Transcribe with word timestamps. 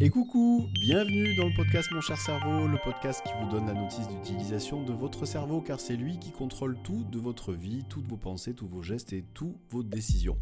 Et 0.00 0.10
coucou, 0.10 0.68
bienvenue 0.74 1.34
dans 1.34 1.48
le 1.48 1.56
podcast 1.56 1.90
Mon 1.90 2.00
cher 2.00 2.16
cerveau, 2.16 2.68
le 2.68 2.78
podcast 2.84 3.20
qui 3.26 3.32
vous 3.42 3.50
donne 3.50 3.66
la 3.66 3.74
notice 3.74 4.06
d'utilisation 4.06 4.84
de 4.84 4.92
votre 4.92 5.26
cerveau 5.26 5.60
car 5.60 5.80
c'est 5.80 5.96
lui 5.96 6.20
qui 6.20 6.30
contrôle 6.30 6.78
tout 6.84 7.04
de 7.10 7.18
votre 7.18 7.52
vie, 7.52 7.82
toutes 7.88 8.06
vos 8.06 8.16
pensées, 8.16 8.54
tous 8.54 8.68
vos 8.68 8.80
gestes 8.80 9.12
et 9.12 9.24
toutes 9.34 9.56
vos 9.70 9.82
décisions. 9.82 10.38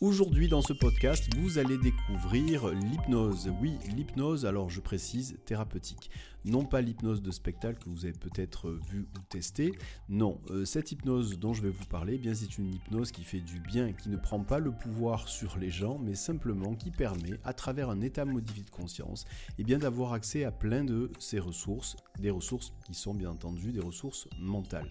Aujourd'hui 0.00 0.48
dans 0.48 0.62
ce 0.62 0.72
podcast, 0.72 1.22
vous 1.36 1.58
allez 1.58 1.76
découvrir 1.76 2.68
l'hypnose. 2.68 3.52
Oui, 3.60 3.74
l'hypnose, 3.94 4.46
alors 4.46 4.70
je 4.70 4.80
précise, 4.80 5.36
thérapeutique. 5.44 6.10
Non 6.44 6.64
pas 6.64 6.80
l'hypnose 6.80 7.22
de 7.22 7.30
spectacle 7.30 7.82
que 7.82 7.88
vous 7.88 8.04
avez 8.04 8.12
peut-être 8.12 8.70
vu 8.90 9.08
ou 9.16 9.22
testé. 9.28 9.72
Non, 10.08 10.40
euh, 10.50 10.64
cette 10.64 10.92
hypnose 10.92 11.38
dont 11.38 11.54
je 11.54 11.62
vais 11.62 11.70
vous 11.70 11.86
parler, 11.86 12.14
eh 12.14 12.18
bien 12.18 12.34
c'est 12.34 12.58
une 12.58 12.74
hypnose 12.74 13.12
qui 13.12 13.24
fait 13.24 13.40
du 13.40 13.60
bien, 13.60 13.92
qui 13.92 14.10
ne 14.10 14.16
prend 14.16 14.40
pas 14.40 14.58
le 14.58 14.72
pouvoir 14.72 15.28
sur 15.28 15.56
les 15.58 15.70
gens, 15.70 15.98
mais 15.98 16.14
simplement 16.14 16.74
qui 16.74 16.90
permet, 16.90 17.38
à 17.44 17.54
travers 17.54 17.88
un 17.88 18.00
état 18.00 18.24
modifié 18.24 18.62
de 18.62 18.70
conscience, 18.70 19.24
eh 19.58 19.64
bien 19.64 19.78
d'avoir 19.78 20.12
accès 20.12 20.44
à 20.44 20.52
plein 20.52 20.84
de 20.84 21.10
ces 21.18 21.38
ressources, 21.38 21.96
des 22.18 22.30
ressources 22.30 22.72
qui 22.86 22.94
sont 22.94 23.14
bien 23.14 23.30
entendu 23.30 23.72
des 23.72 23.80
ressources 23.80 24.28
mentales. 24.38 24.90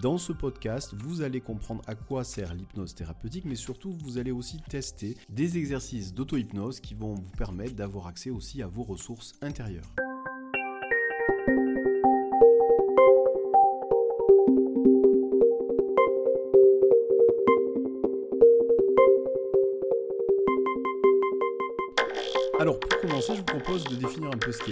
Dans 0.00 0.18
ce 0.18 0.32
podcast, 0.32 0.94
vous 0.94 1.22
allez 1.22 1.40
comprendre 1.40 1.82
à 1.86 1.94
quoi 1.94 2.24
sert 2.24 2.54
l'hypnose 2.54 2.94
thérapeutique, 2.94 3.44
mais 3.44 3.54
surtout 3.54 3.92
vous 3.92 4.18
allez 4.18 4.32
aussi 4.32 4.60
tester 4.68 5.16
des 5.28 5.58
exercices 5.58 6.14
d'auto-hypnose 6.14 6.80
qui 6.80 6.94
vont 6.94 7.14
vous 7.14 7.30
permettre 7.36 7.74
d'avoir 7.74 8.06
accès 8.06 8.30
aussi 8.30 8.62
à 8.62 8.66
vos 8.66 8.82
ressources 8.82 9.34
intérieures. 9.42 9.92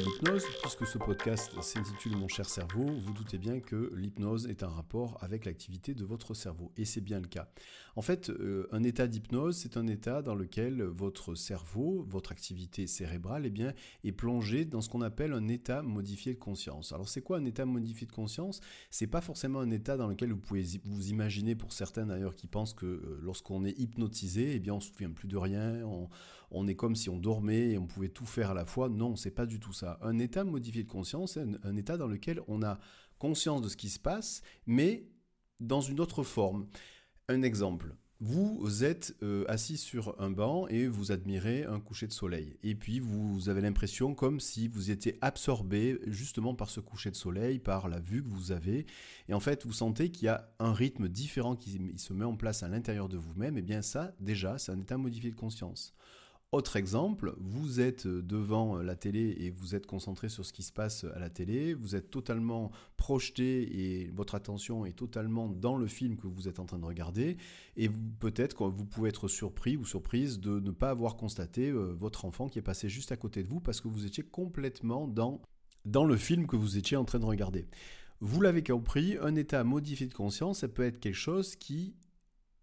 L'hypnose, 0.00 0.44
puisque 0.60 0.86
ce 0.86 0.98
podcast 0.98 1.52
s'intitule 1.62 2.16
Mon 2.16 2.26
cher 2.26 2.46
cerveau. 2.46 2.84
Vous 2.84 3.12
doutez 3.12 3.38
bien 3.38 3.60
que 3.60 3.92
l'hypnose 3.94 4.48
est 4.48 4.64
un 4.64 4.68
rapport 4.68 5.18
avec 5.20 5.44
l'activité 5.44 5.94
de 5.94 6.04
votre 6.04 6.34
cerveau, 6.34 6.72
et 6.76 6.84
c'est 6.84 7.00
bien 7.00 7.20
le 7.20 7.28
cas. 7.28 7.48
En 7.94 8.02
fait, 8.02 8.30
euh, 8.30 8.66
un 8.72 8.82
état 8.82 9.06
d'hypnose, 9.06 9.56
c'est 9.56 9.76
un 9.76 9.86
état 9.86 10.20
dans 10.20 10.34
lequel 10.34 10.82
votre 10.82 11.36
cerveau, 11.36 12.04
votre 12.08 12.32
activité 12.32 12.88
cérébrale, 12.88 13.46
eh 13.46 13.50
bien, 13.50 13.72
est 14.02 14.12
plongé 14.12 14.64
dans 14.64 14.80
ce 14.80 14.88
qu'on 14.88 15.00
appelle 15.00 15.32
un 15.32 15.46
état 15.46 15.82
modifié 15.82 16.34
de 16.34 16.40
conscience. 16.40 16.92
Alors, 16.92 17.08
c'est 17.08 17.22
quoi 17.22 17.38
un 17.38 17.44
état 17.44 17.64
modifié 17.64 18.06
de 18.06 18.12
conscience? 18.12 18.60
C'est 18.90 19.06
pas 19.06 19.20
forcément 19.20 19.60
un 19.60 19.70
état 19.70 19.96
dans 19.96 20.08
lequel 20.08 20.32
vous 20.32 20.40
pouvez 20.40 20.64
vous 20.84 21.08
imaginer, 21.10 21.54
pour 21.54 21.72
certains 21.72 22.06
d'ailleurs, 22.06 22.34
qui 22.34 22.48
pensent 22.48 22.74
que 22.74 22.86
euh, 22.86 23.20
lorsqu'on 23.22 23.64
est 23.64 23.78
hypnotisé, 23.78 24.56
eh 24.56 24.58
bien, 24.58 24.74
on 24.74 24.80
se 24.80 24.90
souvient 24.90 25.10
plus 25.10 25.28
de 25.28 25.36
rien, 25.36 25.84
on, 25.84 26.08
on 26.54 26.66
est 26.66 26.76
comme 26.76 26.94
si 26.94 27.10
on 27.10 27.18
dormait 27.18 27.72
et 27.72 27.78
on 27.78 27.86
pouvait 27.86 28.08
tout 28.08 28.26
faire 28.26 28.52
à 28.52 28.54
la 28.54 28.64
fois. 28.64 28.88
Non, 28.88 29.16
c'est 29.16 29.30
pas 29.30 29.44
du 29.44 29.60
tout 29.60 29.72
ça. 29.72 29.98
Un 30.02 30.18
état 30.18 30.44
modifié 30.44 30.84
de 30.84 30.88
conscience, 30.88 31.32
c'est 31.32 31.44
un, 31.64 31.76
état 31.76 31.96
dans 31.96 32.06
lequel 32.06 32.40
on 32.48 32.62
a 32.62 32.78
conscience 33.18 33.60
de 33.60 33.68
ce 33.68 33.76
qui 33.76 33.90
se 33.90 33.98
passe, 33.98 34.42
mais 34.66 35.08
dans 35.60 35.80
une 35.80 36.00
autre 36.00 36.22
forme. 36.22 36.66
Un 37.28 37.42
exemple. 37.42 37.96
Vous 38.20 38.84
êtes 38.84 39.16
euh, 39.22 39.44
assis 39.48 39.76
sur 39.76 40.18
un 40.20 40.30
banc 40.30 40.68
et 40.68 40.86
vous 40.86 41.10
admirez 41.10 41.64
un 41.64 41.80
coucher 41.80 42.06
de 42.06 42.12
soleil. 42.12 42.56
Et 42.62 42.74
puis 42.74 43.00
vous 43.00 43.48
avez 43.48 43.60
l'impression 43.60 44.14
comme 44.14 44.40
si 44.40 44.68
vous 44.68 44.90
étiez 44.90 45.18
absorbé 45.20 45.98
justement 46.06 46.54
par 46.54 46.70
ce 46.70 46.80
coucher 46.80 47.10
de 47.10 47.16
soleil, 47.16 47.58
par 47.58 47.88
la 47.88 47.98
vue 47.98 48.22
que 48.22 48.28
vous 48.28 48.52
avez. 48.52 48.86
Et 49.28 49.34
en 49.34 49.40
fait, 49.40 49.66
vous 49.66 49.72
sentez 49.72 50.10
qu'il 50.10 50.26
y 50.26 50.28
a 50.28 50.48
un 50.60 50.72
rythme 50.72 51.08
différent 51.08 51.56
qui 51.56 51.80
se 51.96 52.12
met 52.12 52.24
en 52.24 52.36
place 52.36 52.62
à 52.62 52.68
l'intérieur 52.68 53.08
de 53.08 53.16
vous-même. 53.16 53.58
Et 53.58 53.62
bien 53.62 53.82
ça, 53.82 54.14
déjà, 54.20 54.58
c'est 54.58 54.72
un 54.72 54.80
état 54.80 54.96
modifié 54.96 55.30
de 55.30 55.36
conscience. 55.36 55.92
Autre 56.54 56.76
exemple, 56.76 57.34
vous 57.40 57.80
êtes 57.80 58.06
devant 58.06 58.76
la 58.76 58.94
télé 58.94 59.34
et 59.40 59.50
vous 59.50 59.74
êtes 59.74 59.86
concentré 59.86 60.28
sur 60.28 60.46
ce 60.46 60.52
qui 60.52 60.62
se 60.62 60.70
passe 60.70 61.02
à 61.02 61.18
la 61.18 61.28
télé, 61.28 61.74
vous 61.74 61.96
êtes 61.96 62.12
totalement 62.12 62.70
projeté 62.96 64.02
et 64.02 64.10
votre 64.12 64.36
attention 64.36 64.86
est 64.86 64.92
totalement 64.92 65.48
dans 65.48 65.76
le 65.76 65.88
film 65.88 66.16
que 66.16 66.28
vous 66.28 66.46
êtes 66.46 66.60
en 66.60 66.64
train 66.64 66.78
de 66.78 66.84
regarder 66.84 67.38
et 67.76 67.88
peut-être 68.20 68.54
que 68.54 68.62
vous 68.62 68.84
pouvez 68.84 69.08
être 69.08 69.26
surpris 69.26 69.76
ou 69.76 69.84
surprise 69.84 70.38
de 70.38 70.60
ne 70.60 70.70
pas 70.70 70.90
avoir 70.90 71.16
constaté 71.16 71.70
euh, 71.70 71.92
votre 71.98 72.24
enfant 72.24 72.48
qui 72.48 72.60
est 72.60 72.62
passé 72.62 72.88
juste 72.88 73.10
à 73.10 73.16
côté 73.16 73.42
de 73.42 73.48
vous 73.48 73.58
parce 73.58 73.80
que 73.80 73.88
vous 73.88 74.06
étiez 74.06 74.22
complètement 74.22 75.08
dans, 75.08 75.42
dans 75.84 76.04
le 76.04 76.16
film 76.16 76.46
que 76.46 76.54
vous 76.54 76.78
étiez 76.78 76.96
en 76.96 77.04
train 77.04 77.18
de 77.18 77.26
regarder. 77.26 77.66
Vous 78.20 78.40
l'avez 78.40 78.62
compris, 78.62 79.18
un 79.20 79.34
état 79.34 79.64
modifié 79.64 80.06
de 80.06 80.14
conscience, 80.14 80.60
ça 80.60 80.68
peut 80.68 80.84
être 80.84 81.00
quelque 81.00 81.14
chose 81.14 81.56
qui 81.56 81.96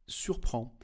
surprend. 0.07 0.77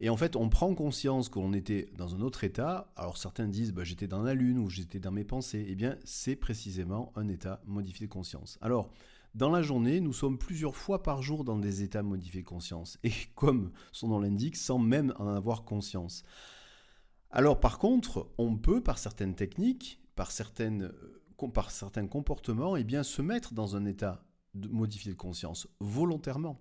Et 0.00 0.08
en 0.08 0.16
fait, 0.16 0.34
on 0.34 0.48
prend 0.48 0.74
conscience 0.74 1.28
qu'on 1.28 1.52
était 1.52 1.90
dans 1.96 2.14
un 2.14 2.22
autre 2.22 2.44
état. 2.44 2.90
Alors 2.96 3.18
certains 3.18 3.48
disent 3.48 3.72
bah, 3.72 3.84
j'étais 3.84 4.06
dans 4.08 4.22
la 4.22 4.34
lune 4.34 4.58
ou 4.58 4.70
j'étais 4.70 4.98
dans 4.98 5.10
mes 5.10 5.24
pensées. 5.24 5.66
Eh 5.68 5.74
bien, 5.74 5.96
c'est 6.04 6.36
précisément 6.36 7.12
un 7.16 7.28
état 7.28 7.60
modifié 7.66 8.06
de 8.06 8.12
conscience. 8.12 8.58
Alors, 8.62 8.90
dans 9.34 9.50
la 9.50 9.62
journée, 9.62 10.00
nous 10.00 10.12
sommes 10.12 10.38
plusieurs 10.38 10.74
fois 10.74 11.02
par 11.02 11.22
jour 11.22 11.44
dans 11.44 11.58
des 11.58 11.82
états 11.82 12.02
modifiés 12.02 12.40
de 12.40 12.46
conscience. 12.46 12.98
Et 13.04 13.12
comme 13.34 13.72
son 13.92 14.08
nom 14.08 14.18
l'indique, 14.18 14.56
sans 14.56 14.78
même 14.78 15.14
en 15.18 15.28
avoir 15.28 15.64
conscience. 15.64 16.24
Alors 17.30 17.60
par 17.60 17.78
contre, 17.78 18.28
on 18.38 18.56
peut, 18.56 18.82
par 18.82 18.98
certaines 18.98 19.34
techniques, 19.34 20.00
par, 20.16 20.30
euh, 20.60 20.88
certains 21.68 22.06
comportements, 22.06 22.76
eh 22.76 23.02
se 23.02 23.22
mettre 23.22 23.54
dans 23.54 23.76
un 23.76 23.84
état 23.84 24.24
modifié 24.54 25.12
de 25.12 25.16
conscience 25.16 25.68
volontairement. 25.78 26.60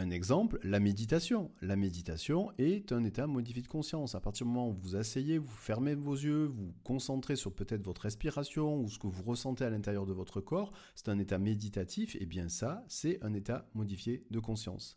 Un 0.00 0.08
exemple, 0.08 0.58
la 0.62 0.80
méditation. 0.80 1.50
La 1.60 1.76
méditation 1.76 2.52
est 2.56 2.90
un 2.90 3.04
état 3.04 3.26
modifié 3.26 3.60
de 3.60 3.68
conscience. 3.68 4.14
À 4.14 4.20
partir 4.20 4.46
du 4.46 4.52
moment 4.52 4.70
où 4.70 4.72
vous 4.72 4.96
asseyez, 4.96 5.36
vous 5.36 5.46
fermez 5.46 5.94
vos 5.94 6.14
yeux, 6.14 6.46
vous 6.46 6.72
concentrez 6.84 7.36
sur 7.36 7.54
peut-être 7.54 7.84
votre 7.84 8.00
respiration 8.00 8.80
ou 8.80 8.88
ce 8.88 8.98
que 8.98 9.06
vous 9.06 9.22
ressentez 9.22 9.62
à 9.62 9.68
l'intérieur 9.68 10.06
de 10.06 10.14
votre 10.14 10.40
corps, 10.40 10.72
c'est 10.94 11.10
un 11.10 11.18
état 11.18 11.36
méditatif, 11.36 12.16
et 12.18 12.24
bien 12.24 12.48
ça, 12.48 12.82
c'est 12.88 13.22
un 13.22 13.34
état 13.34 13.68
modifié 13.74 14.24
de 14.30 14.38
conscience. 14.38 14.96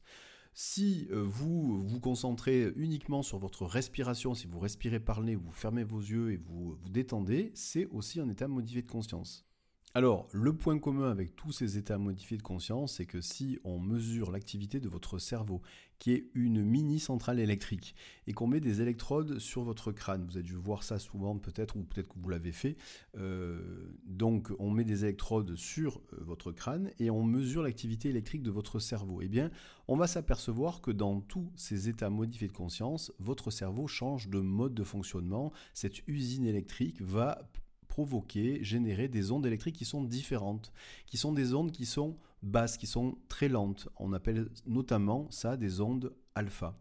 Si 0.53 1.09
euh, 1.11 1.21
vous 1.21 1.81
vous 1.85 1.99
concentrez 1.99 2.71
uniquement 2.77 3.23
sur 3.23 3.39
votre 3.39 3.65
respiration, 3.65 4.33
si 4.33 4.47
vous 4.47 4.59
respirez 4.59 5.01
par 5.01 5.19
le 5.19 5.25
nez, 5.25 5.35
vous 5.35 5.51
fermez 5.51 5.83
vos 5.83 5.99
yeux 5.99 6.31
et 6.31 6.37
vous 6.37 6.77
vous 6.81 6.89
détendez, 6.89 7.51
c'est 7.55 7.87
aussi 7.87 8.21
un 8.21 8.29
état 8.29 8.47
modifié 8.47 8.81
de 8.81 8.87
conscience. 8.87 9.45
Alors, 9.95 10.27
le 10.31 10.53
point 10.53 10.79
commun 10.79 11.11
avec 11.11 11.35
tous 11.35 11.51
ces 11.51 11.77
états 11.77 11.99
modifiés 11.99 12.37
de 12.37 12.41
conscience, 12.41 12.95
c'est 12.95 13.05
que 13.05 13.21
si 13.21 13.59
on 13.63 13.77
mesure 13.77 14.31
l'activité 14.31 14.79
de 14.79 14.89
votre 14.89 15.19
cerveau, 15.19 15.61
qui 15.99 16.13
est 16.13 16.31
une 16.33 16.63
mini 16.63 16.99
centrale 16.99 17.39
électrique, 17.39 17.93
et 18.25 18.33
qu'on 18.33 18.47
met 18.47 18.59
des 18.59 18.81
électrodes 18.81 19.37
sur 19.37 19.61
votre 19.61 19.91
crâne, 19.91 20.25
vous 20.25 20.37
avez 20.37 20.43
dû 20.43 20.55
voir 20.55 20.81
ça 20.81 20.97
souvent 20.97 21.37
peut-être, 21.37 21.75
ou 21.75 21.83
peut-être 21.83 22.07
que 22.07 22.17
vous 22.19 22.29
l'avez 22.29 22.51
fait, 22.51 22.75
euh, 23.17 23.95
donc 24.07 24.51
on 24.57 24.71
met 24.71 24.83
des 24.83 25.05
électrodes 25.05 25.55
sur 25.55 25.97
euh, 26.13 26.23
votre 26.23 26.51
crâne 26.51 26.89
et 26.97 27.11
on 27.11 27.23
mesure 27.23 27.61
l'activité 27.61 28.09
électrique 28.09 28.41
de 28.41 28.49
votre 28.49 28.79
cerveau. 28.79 29.21
Eh 29.21 29.27
bien, 29.27 29.51
on 29.87 29.95
va 29.95 30.07
s'apercevoir 30.07 30.81
que 30.81 30.89
dans 30.89 31.21
tous 31.21 31.51
ces 31.55 31.87
états 31.87 32.09
modifiés 32.09 32.47
de 32.47 32.53
conscience, 32.53 33.13
votre 33.19 33.51
cerveau 33.51 33.85
change 33.85 34.27
de 34.27 34.39
mode 34.39 34.73
de 34.73 34.83
fonctionnement, 34.83 35.53
cette 35.75 36.07
usine 36.07 36.47
électrique 36.47 36.99
va 36.99 37.47
provoquer, 37.93 38.63
générer 38.63 39.07
des 39.07 39.29
ondes 39.29 39.45
électriques 39.45 39.75
qui 39.75 39.85
sont 39.85 40.03
différentes, 40.03 40.73
qui 41.05 41.15
sont 41.15 41.31
des 41.31 41.53
ondes 41.53 41.71
qui 41.71 41.85
sont 41.85 42.17
basses, 42.41 42.75
qui 42.75 42.87
sont 42.87 43.19
très 43.29 43.49
lentes. 43.49 43.87
On 43.97 44.13
appelle 44.13 44.49
notamment 44.65 45.29
ça 45.29 45.57
des 45.57 45.79
ondes 45.79 46.11
alpha. 46.33 46.75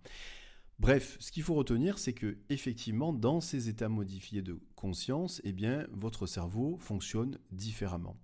Bref, 0.78 1.18
ce 1.20 1.30
qu'il 1.30 1.42
faut 1.42 1.52
retenir, 1.52 1.98
c'est 1.98 2.14
que 2.14 2.38
effectivement, 2.48 3.12
dans 3.12 3.42
ces 3.42 3.68
états 3.68 3.90
modifiés 3.90 4.40
de 4.40 4.58
conscience, 4.74 5.42
eh 5.44 5.52
bien, 5.52 5.86
votre 5.92 6.26
cerveau 6.26 6.78
fonctionne 6.80 7.38
différemment. 7.50 8.16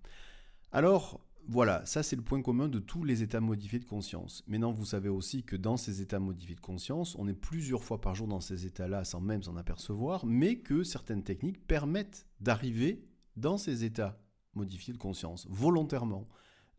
Alors, 0.72 1.20
voilà, 1.50 1.84
ça 1.86 2.02
c'est 2.02 2.14
le 2.14 2.22
point 2.22 2.42
commun 2.42 2.68
de 2.68 2.78
tous 2.78 3.04
les 3.04 3.22
états 3.22 3.40
modifiés 3.40 3.78
de 3.78 3.86
conscience. 3.86 4.44
Maintenant, 4.46 4.70
vous 4.70 4.84
savez 4.84 5.08
aussi 5.08 5.44
que 5.44 5.56
dans 5.56 5.78
ces 5.78 6.02
états 6.02 6.18
modifiés 6.18 6.54
de 6.54 6.60
conscience, 6.60 7.16
on 7.18 7.26
est 7.26 7.32
plusieurs 7.32 7.82
fois 7.82 8.02
par 8.02 8.14
jour 8.14 8.28
dans 8.28 8.40
ces 8.40 8.66
états-là 8.66 9.04
sans 9.04 9.22
même 9.22 9.42
s'en 9.42 9.56
apercevoir, 9.56 10.26
mais 10.26 10.58
que 10.58 10.84
certaines 10.84 11.24
techniques 11.24 11.66
permettent 11.66 12.26
d'arriver 12.40 13.02
dans 13.36 13.56
ces 13.56 13.84
états 13.84 14.20
modifiés 14.54 14.92
de 14.92 14.98
conscience 14.98 15.46
volontairement. 15.48 16.28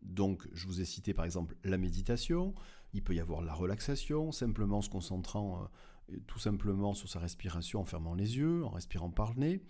Donc, 0.04 0.48
je 0.54 0.68
vous 0.68 0.82
ai 0.82 0.86
cité 0.86 1.16
par 1.16 1.26
exemple 1.26 1.56
la 1.64 1.80
méditation, 1.80 2.54
il 2.94 3.04
peut 3.04 3.16
y 3.16 3.20
avoir 3.20 3.42
la 3.42 3.54
relaxation, 3.56 4.32
simplement 4.32 4.84
se 4.84 4.90
concentrant 4.90 5.64
euh, 6.12 6.18
tout 6.28 6.40
simplement 6.40 6.94
sur 6.94 7.10
sa 7.10 7.18
respiration 7.18 7.80
en 7.80 7.86
fermant 7.86 8.14
les 8.14 8.38
yeux, 8.38 8.64
en 8.64 8.70
respirant 8.70 9.10
par 9.10 9.34
le 9.34 9.40
nez 9.40 9.64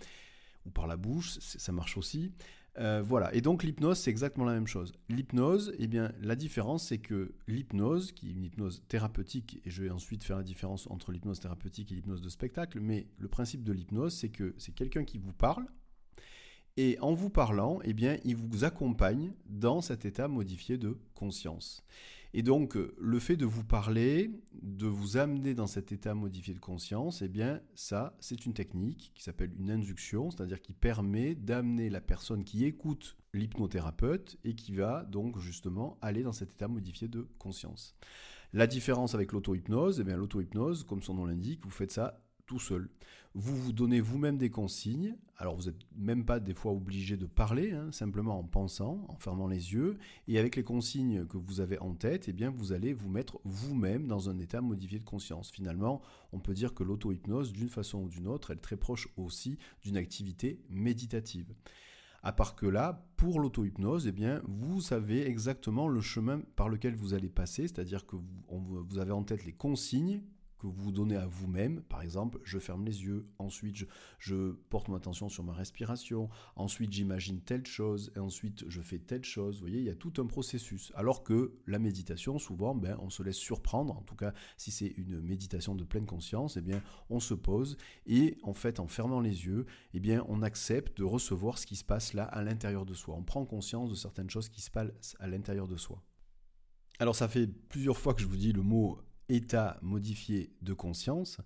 ou 0.65 0.71
par 0.71 0.87
la 0.87 0.97
bouche, 0.97 1.39
ça 1.39 1.71
marche 1.71 1.97
aussi. 1.97 2.33
Euh, 2.79 3.01
voilà, 3.05 3.33
et 3.35 3.41
donc 3.41 3.63
l'hypnose, 3.63 3.97
c'est 3.99 4.09
exactement 4.09 4.45
la 4.45 4.53
même 4.53 4.67
chose. 4.67 4.93
L'hypnose, 5.09 5.73
eh 5.79 5.87
bien, 5.87 6.13
la 6.21 6.35
différence, 6.35 6.87
c'est 6.87 6.97
que 6.97 7.33
l'hypnose, 7.47 8.13
qui 8.13 8.29
est 8.29 8.31
une 8.31 8.43
hypnose 8.45 8.83
thérapeutique, 8.87 9.59
et 9.65 9.69
je 9.69 9.83
vais 9.83 9.89
ensuite 9.89 10.23
faire 10.23 10.37
la 10.37 10.43
différence 10.43 10.87
entre 10.89 11.11
l'hypnose 11.11 11.41
thérapeutique 11.41 11.91
et 11.91 11.95
l'hypnose 11.95 12.21
de 12.21 12.29
spectacle, 12.29 12.79
mais 12.79 13.07
le 13.17 13.27
principe 13.27 13.63
de 13.63 13.73
l'hypnose, 13.73 14.13
c'est 14.13 14.29
que 14.29 14.55
c'est 14.57 14.73
quelqu'un 14.73 15.03
qui 15.03 15.17
vous 15.17 15.33
parle, 15.33 15.65
et 16.77 16.97
en 17.01 17.13
vous 17.13 17.29
parlant, 17.29 17.79
eh 17.83 17.93
bien, 17.93 18.17
il 18.23 18.37
vous 18.37 18.63
accompagne 18.63 19.33
dans 19.45 19.81
cet 19.81 20.05
état 20.05 20.29
modifié 20.29 20.77
de 20.77 20.97
conscience. 21.15 21.83
Et 22.33 22.43
donc, 22.43 22.75
le 22.75 23.19
fait 23.19 23.37
de 23.37 23.45
vous 23.45 23.63
parler, 23.63 24.29
de 24.61 24.85
vous 24.85 25.17
amener 25.17 25.55
dans 25.55 25.65
cet 25.65 25.91
état 25.91 26.13
modifié 26.13 26.53
de 26.53 26.59
conscience, 26.59 27.23
eh 27.23 27.27
bien, 27.27 27.59
ça, 27.73 28.15
c'est 28.19 28.45
une 28.45 28.53
technique 28.53 29.11
qui 29.15 29.23
s'appelle 29.23 29.51
une 29.57 29.71
induction, 29.71 30.29
c'est-à-dire 30.29 30.61
qui 30.61 30.73
permet 30.73 31.33
d'amener 31.33 31.89
la 31.89 32.01
personne 32.01 32.43
qui 32.43 32.65
écoute 32.65 33.17
l'hypnothérapeute 33.33 34.37
et 34.43 34.53
qui 34.53 34.75
va 34.75 35.03
donc 35.05 35.39
justement 35.39 35.97
aller 36.01 36.21
dans 36.21 36.31
cet 36.31 36.51
état 36.51 36.67
modifié 36.67 37.07
de 37.07 37.27
conscience. 37.39 37.95
La 38.53 38.67
différence 38.67 39.15
avec 39.15 39.31
l'auto-hypnose, 39.31 39.99
eh 39.99 40.03
bien, 40.03 40.17
l'auto-hypnose, 40.17 40.83
comme 40.83 41.01
son 41.01 41.15
nom 41.15 41.25
l'indique, 41.25 41.63
vous 41.63 41.71
faites 41.71 41.91
ça 41.91 42.21
tout 42.49 42.59
seul. 42.59 42.89
Vous 43.35 43.55
vous 43.55 43.71
donnez 43.71 44.01
vous-même 44.01 44.39
des 44.39 44.49
consignes. 44.49 45.15
Alors 45.37 45.55
vous 45.55 45.67
n'êtes 45.67 45.85
même 45.95 46.25
pas 46.25 46.39
des 46.39 46.55
fois 46.55 46.71
obligé 46.71 47.15
de 47.15 47.27
parler, 47.27 47.73
hein, 47.73 47.91
simplement 47.91 48.39
en 48.39 48.43
pensant, 48.43 49.05
en 49.07 49.17
fermant 49.17 49.47
les 49.47 49.73
yeux. 49.73 49.99
Et 50.27 50.39
avec 50.39 50.55
les 50.55 50.63
consignes 50.63 51.27
que 51.27 51.37
vous 51.37 51.61
avez 51.61 51.77
en 51.77 51.93
tête, 51.93 52.27
eh 52.27 52.33
bien 52.33 52.49
vous 52.49 52.73
allez 52.73 52.91
vous 52.91 53.07
mettre 53.07 53.39
vous-même 53.43 54.07
dans 54.07 54.31
un 54.31 54.39
état 54.39 54.61
modifié 54.61 54.97
de 54.97 55.03
conscience. 55.05 55.51
Finalement, 55.51 56.01
on 56.33 56.39
peut 56.39 56.55
dire 56.55 56.73
que 56.73 56.83
l'auto-hypnose, 56.83 57.53
d'une 57.53 57.69
façon 57.69 57.99
ou 57.99 58.09
d'une 58.09 58.27
autre, 58.27 58.49
elle 58.49 58.57
est 58.57 58.61
très 58.61 58.77
proche 58.77 59.07
aussi 59.15 59.59
d'une 59.83 59.97
activité 59.97 60.59
méditative. 60.67 61.53
À 62.23 62.31
part 62.31 62.55
que 62.55 62.65
là, 62.65 63.05
pour 63.15 63.39
l'auto-hypnose, 63.39 64.07
eh 64.07 64.11
bien, 64.11 64.41
vous 64.47 64.81
savez 64.81 65.27
exactement 65.27 65.87
le 65.87 66.01
chemin 66.01 66.41
par 66.55 66.67
lequel 66.67 66.95
vous 66.95 67.13
allez 67.13 67.29
passer, 67.29 67.67
c'est-à-dire 67.67 68.07
que 68.07 68.15
vous 68.49 68.97
avez 68.97 69.11
en 69.11 69.23
tête 69.23 69.45
les 69.45 69.53
consignes 69.53 70.23
que 70.59 70.67
vous 70.67 70.91
donnez 70.91 71.15
à 71.15 71.25
vous-même. 71.25 71.81
Par 71.83 72.01
exemple, 72.01 72.39
je 72.43 72.59
ferme 72.59 72.85
les 72.85 73.03
yeux, 73.03 73.27
ensuite 73.39 73.87
je, 74.19 74.51
porte 74.69 74.89
mon 74.89 74.95
attention 74.95 75.29
sur 75.29 75.43
ma 75.43 75.53
respiration, 75.53 76.29
ensuite 76.55 76.91
j'imagine 76.91 77.41
telle 77.41 77.65
chose, 77.65 78.11
ensuite 78.17 78.65
je 78.67 78.81
fais 78.81 78.99
telle 78.99 79.23
chose. 79.23 79.55
Vous 79.55 79.61
voyez, 79.61 79.79
il 79.79 79.85
y 79.85 79.89
a 79.89 79.95
tout 79.95 80.13
un 80.17 80.25
processus. 80.25 80.91
Alors 80.95 81.23
que 81.23 81.53
la 81.65 81.79
méditation, 81.79 82.37
souvent, 82.37 82.75
ben, 82.75 82.97
on 83.01 83.09
se 83.09 83.23
laisse 83.23 83.37
surprendre. 83.37 83.97
En 83.97 84.03
tout 84.03 84.15
cas, 84.15 84.33
si 84.57 84.71
c'est 84.71 84.93
une 84.97 85.21
méditation 85.21 85.75
de 85.75 85.83
pleine 85.83 86.05
conscience, 86.05 86.57
eh 86.57 86.61
bien, 86.61 86.83
on 87.09 87.19
se 87.19 87.33
pose 87.33 87.77
et 88.05 88.37
en 88.43 88.53
fait, 88.53 88.79
en 88.79 88.87
fermant 88.87 89.21
les 89.21 89.45
yeux, 89.45 89.65
eh 89.93 89.99
bien, 89.99 90.25
on 90.27 90.41
accepte 90.41 90.97
de 90.97 91.03
recevoir 91.03 91.57
ce 91.57 91.65
qui 91.65 91.75
se 91.75 91.83
passe 91.83 92.13
là 92.13 92.25
à 92.25 92.43
l'intérieur 92.43 92.85
de 92.85 92.93
soi. 92.93 93.15
On 93.17 93.23
prend 93.23 93.45
conscience 93.45 93.89
de 93.89 93.95
certaines 93.95 94.29
choses 94.29 94.49
qui 94.49 94.61
se 94.61 94.69
passent 94.69 95.15
à 95.19 95.27
l'intérieur 95.27 95.67
de 95.67 95.77
soi. 95.77 96.03
Alors 96.99 97.15
ça 97.15 97.29
fait 97.29 97.47
plusieurs 97.47 97.97
fois 97.97 98.13
que 98.13 98.21
je 98.21 98.27
vous 98.27 98.35
dis 98.35 98.51
le 98.51 98.61
mot 98.61 98.99
état 99.29 99.77
modifié 99.81 100.51
de 100.61 100.73
conscience. 100.73 101.39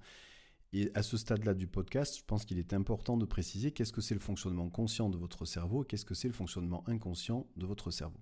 Et 0.73 0.89
à 0.95 1.03
ce 1.03 1.17
stade-là 1.17 1.53
du 1.53 1.67
podcast, 1.67 2.17
je 2.17 2.23
pense 2.25 2.45
qu'il 2.45 2.57
est 2.57 2.73
important 2.73 3.15
de 3.15 3.25
préciser 3.25 3.71
qu'est-ce 3.71 3.93
que 3.93 4.01
c'est 4.01 4.15
le 4.15 4.19
fonctionnement 4.19 4.69
conscient 4.69 5.07
de 5.09 5.17
votre 5.17 5.45
cerveau 5.45 5.83
et 5.83 5.85
qu'est-ce 5.85 6.05
que 6.05 6.15
c'est 6.15 6.27
le 6.27 6.33
fonctionnement 6.33 6.83
inconscient 6.87 7.45
de 7.57 7.67
votre 7.67 7.91
cerveau. 7.91 8.19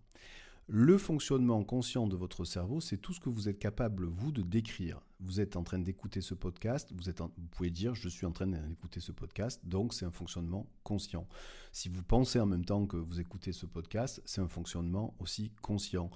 Le 0.68 0.98
fonctionnement 0.98 1.64
conscient 1.64 2.08
de 2.08 2.16
votre 2.16 2.46
cerveau, 2.46 2.80
c'est 2.80 2.98
tout 2.98 3.14
ce 3.14 3.20
que 3.20 3.30
vous 3.30 3.50
êtes 3.50 3.60
capable, 3.60 4.06
vous, 4.06 4.32
de 4.32 4.42
décrire. 4.42 5.02
Vous 5.20 5.42
êtes 5.42 5.56
en 5.56 5.64
train 5.64 5.80
d'écouter 5.80 6.22
ce 6.22 6.34
podcast, 6.34 6.92
vous, 6.94 7.12
vous 7.20 7.48
pouvez 7.52 7.70
dire 7.70 7.96
je 7.96 8.10
suis 8.10 8.26
en 8.26 8.32
train 8.32 8.48
d'écouter 8.48 9.00
ce 9.00 9.12
podcast, 9.12 9.62
donc 9.66 9.94
c'est 9.94 10.06
un 10.06 10.12
fonctionnement 10.12 10.68
conscient. 10.84 11.28
Si 11.72 11.90
vous 11.90 12.04
pensez 12.04 12.40
en 12.40 12.46
même 12.46 12.66
temps 12.66 12.86
que 12.86 12.98
vous 12.98 13.20
écoutez 13.20 13.52
ce 13.52 13.66
podcast, 13.66 14.22
c'est 14.26 14.42
un 14.42 14.48
fonctionnement 14.48 15.16
aussi 15.20 15.52
conscient 15.62 16.10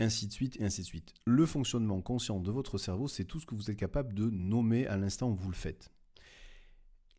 ainsi 0.00 0.26
de 0.26 0.32
suite, 0.32 0.60
et 0.60 0.64
ainsi 0.64 0.80
de 0.80 0.86
suite. 0.86 1.14
Le 1.26 1.46
fonctionnement 1.46 2.00
conscient 2.00 2.40
de 2.40 2.50
votre 2.50 2.78
cerveau, 2.78 3.06
c'est 3.06 3.24
tout 3.24 3.38
ce 3.38 3.46
que 3.46 3.54
vous 3.54 3.70
êtes 3.70 3.76
capable 3.76 4.14
de 4.14 4.30
nommer 4.30 4.86
à 4.86 4.96
l'instant 4.96 5.30
où 5.30 5.34
vous 5.34 5.50
le 5.50 5.56
faites. 5.56 5.90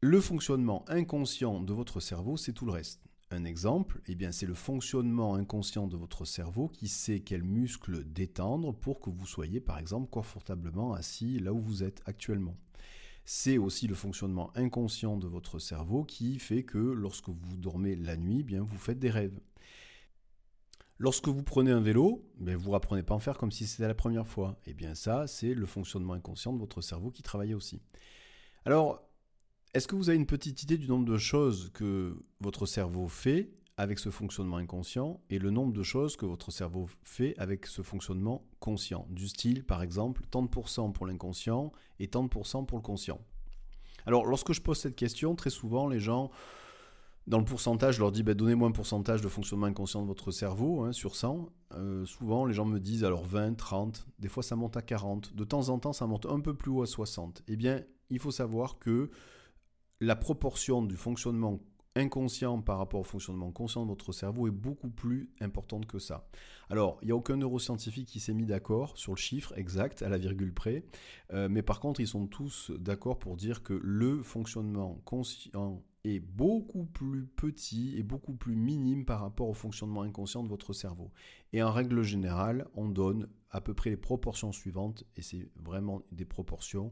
Le 0.01 0.19
fonctionnement 0.19 0.83
inconscient 0.89 1.61
de 1.61 1.73
votre 1.73 1.99
cerveau, 1.99 2.35
c'est 2.35 2.53
tout 2.53 2.65
le 2.65 2.71
reste. 2.71 3.01
Un 3.29 3.45
exemple, 3.45 4.01
eh 4.07 4.15
bien, 4.15 4.31
c'est 4.31 4.45
le 4.45 4.55
fonctionnement 4.55 5.35
inconscient 5.35 5.87
de 5.87 5.95
votre 5.95 6.25
cerveau 6.25 6.67
qui 6.67 6.89
sait 6.89 7.21
quels 7.21 7.43
muscles 7.43 8.03
détendre 8.03 8.73
pour 8.73 8.99
que 8.99 9.09
vous 9.09 9.27
soyez, 9.27 9.61
par 9.61 9.79
exemple, 9.79 10.09
confortablement 10.09 10.93
assis 10.93 11.39
là 11.39 11.53
où 11.53 11.61
vous 11.61 11.83
êtes 11.83 12.01
actuellement. 12.05 12.57
C'est 13.23 13.57
aussi 13.57 13.87
le 13.87 13.95
fonctionnement 13.95 14.51
inconscient 14.57 15.15
de 15.17 15.27
votre 15.27 15.59
cerveau 15.59 16.03
qui 16.03 16.39
fait 16.39 16.63
que 16.63 16.79
lorsque 16.79 17.29
vous 17.29 17.55
dormez 17.55 17.95
la 17.95 18.17
nuit, 18.17 18.39
eh 18.39 18.43
bien, 18.43 18.63
vous 18.63 18.77
faites 18.77 18.99
des 18.99 19.11
rêves. 19.11 19.39
Lorsque 21.03 21.29
vous 21.29 21.41
prenez 21.41 21.71
un 21.71 21.79
vélo, 21.79 22.23
mais 22.37 22.53
vous 22.53 22.75
apprenez 22.75 23.01
pas 23.01 23.15
à 23.15 23.17
en 23.17 23.19
faire 23.19 23.39
comme 23.39 23.51
si 23.51 23.65
c'était 23.65 23.87
la 23.87 23.95
première 23.95 24.27
fois. 24.27 24.59
Et 24.67 24.69
eh 24.69 24.73
bien 24.75 24.93
ça, 24.93 25.25
c'est 25.25 25.55
le 25.55 25.65
fonctionnement 25.65 26.13
inconscient 26.13 26.53
de 26.53 26.59
votre 26.59 26.81
cerveau 26.81 27.09
qui 27.09 27.23
travaille 27.23 27.55
aussi. 27.55 27.81
Alors, 28.65 29.01
est-ce 29.73 29.87
que 29.87 29.95
vous 29.95 30.09
avez 30.09 30.19
une 30.19 30.27
petite 30.27 30.61
idée 30.61 30.77
du 30.77 30.87
nombre 30.87 31.05
de 31.05 31.17
choses 31.17 31.71
que 31.73 32.23
votre 32.39 32.67
cerveau 32.67 33.07
fait 33.07 33.49
avec 33.77 33.97
ce 33.97 34.11
fonctionnement 34.11 34.57
inconscient 34.57 35.19
et 35.31 35.39
le 35.39 35.49
nombre 35.49 35.73
de 35.73 35.81
choses 35.81 36.17
que 36.17 36.27
votre 36.27 36.51
cerveau 36.51 36.87
fait 37.01 37.33
avec 37.39 37.65
ce 37.65 37.81
fonctionnement 37.81 38.45
conscient? 38.59 39.07
Du 39.09 39.27
style, 39.27 39.63
par 39.63 39.81
exemple, 39.81 40.21
tant 40.29 40.43
de 40.43 40.49
pourcents 40.49 40.91
pour 40.91 41.07
l'inconscient 41.07 41.71
et 41.97 42.09
tant 42.09 42.21
de 42.21 42.29
pourcents 42.29 42.63
pour 42.63 42.77
le 42.77 42.83
conscient. 42.83 43.19
Alors, 44.05 44.27
lorsque 44.27 44.53
je 44.53 44.61
pose 44.61 44.77
cette 44.77 44.95
question, 44.95 45.33
très 45.33 45.49
souvent, 45.49 45.87
les 45.87 45.99
gens 45.99 46.29
dans 47.27 47.37
le 47.37 47.45
pourcentage, 47.45 47.95
je 47.95 47.99
leur 47.99 48.11
dis, 48.11 48.23
bah, 48.23 48.33
donnez-moi 48.33 48.67
un 48.67 48.71
pourcentage 48.71 49.21
de 49.21 49.27
fonctionnement 49.27 49.67
inconscient 49.67 50.01
de 50.01 50.07
votre 50.07 50.31
cerveau 50.31 50.83
hein, 50.83 50.91
sur 50.91 51.15
100. 51.15 51.49
Euh, 51.73 52.05
souvent, 52.05 52.45
les 52.45 52.53
gens 52.53 52.65
me 52.65 52.79
disent, 52.79 53.03
alors 53.03 53.23
20, 53.23 53.55
30, 53.55 54.07
des 54.19 54.27
fois 54.27 54.43
ça 54.43 54.55
monte 54.55 54.75
à 54.75 54.81
40, 54.81 55.35
de 55.35 55.43
temps 55.43 55.69
en 55.69 55.79
temps 55.79 55.93
ça 55.93 56.07
monte 56.07 56.25
un 56.25 56.39
peu 56.39 56.55
plus 56.55 56.71
haut 56.71 56.81
à 56.81 56.87
60. 56.87 57.43
Eh 57.47 57.55
bien, 57.55 57.81
il 58.09 58.19
faut 58.19 58.31
savoir 58.31 58.79
que 58.79 59.11
la 59.99 60.15
proportion 60.15 60.81
du 60.81 60.97
fonctionnement 60.97 61.59
inconscient 61.95 62.61
par 62.61 62.77
rapport 62.77 63.01
au 63.01 63.03
fonctionnement 63.03 63.51
conscient 63.51 63.83
de 63.83 63.89
votre 63.89 64.13
cerveau 64.13 64.47
est 64.47 64.51
beaucoup 64.51 64.89
plus 64.89 65.29
importante 65.41 65.85
que 65.85 65.99
ça. 65.99 66.27
Alors, 66.69 66.97
il 67.01 67.07
n'y 67.07 67.11
a 67.11 67.15
aucun 67.15 67.35
neuroscientifique 67.35 68.07
qui 68.07 68.19
s'est 68.19 68.33
mis 68.33 68.45
d'accord 68.45 68.97
sur 68.97 69.11
le 69.11 69.17
chiffre 69.17 69.53
exact, 69.57 70.01
à 70.01 70.09
la 70.09 70.17
virgule 70.17 70.53
près, 70.53 70.85
euh, 71.33 71.49
mais 71.49 71.61
par 71.61 71.79
contre, 71.79 71.99
ils 71.99 72.07
sont 72.07 72.27
tous 72.27 72.71
d'accord 72.79 73.19
pour 73.19 73.35
dire 73.35 73.61
que 73.61 73.73
le 73.73 74.23
fonctionnement 74.23 75.01
conscient 75.05 75.83
est 76.03 76.19
beaucoup 76.19 76.85
plus 76.85 77.25
petit 77.25 77.97
et 77.97 78.03
beaucoup 78.03 78.33
plus 78.33 78.55
minime 78.55 79.05
par 79.05 79.21
rapport 79.21 79.49
au 79.49 79.53
fonctionnement 79.53 80.01
inconscient 80.01 80.43
de 80.43 80.49
votre 80.49 80.73
cerveau. 80.73 81.11
Et 81.53 81.61
en 81.61 81.71
règle 81.71 82.01
générale, 82.01 82.67
on 82.73 82.89
donne 82.89 83.27
à 83.51 83.61
peu 83.61 83.73
près 83.73 83.89
les 83.89 83.97
proportions 83.97 84.51
suivantes, 84.51 85.03
et 85.15 85.21
c'est 85.21 85.49
vraiment 85.55 86.01
des 86.11 86.25
proportions, 86.25 86.91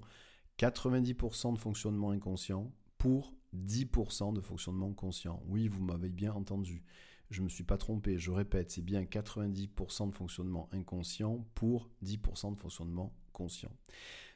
90% 0.60 1.54
de 1.54 1.60
fonctionnement 1.60 2.12
inconscient 2.12 2.72
pour 2.98 3.34
10% 3.56 4.34
de 4.34 4.42
fonctionnement 4.42 4.94
conscient. 4.94 5.42
Oui, 5.48 5.68
vous 5.68 5.84
m'avez 5.84 6.10
bien 6.10 6.34
entendu. 6.34 6.84
Je 7.30 7.42
ne 7.42 7.46
me 7.46 7.50
suis 7.50 7.64
pas 7.64 7.78
trompé, 7.78 8.18
je 8.18 8.32
répète, 8.32 8.72
c'est 8.72 8.82
bien 8.82 9.04
90% 9.04 10.10
de 10.10 10.16
fonctionnement 10.16 10.68
inconscient 10.72 11.46
pour 11.56 11.90
10% 12.04 12.56
de 12.56 12.60
fonctionnement 12.60 13.14
conscient. 13.34 13.72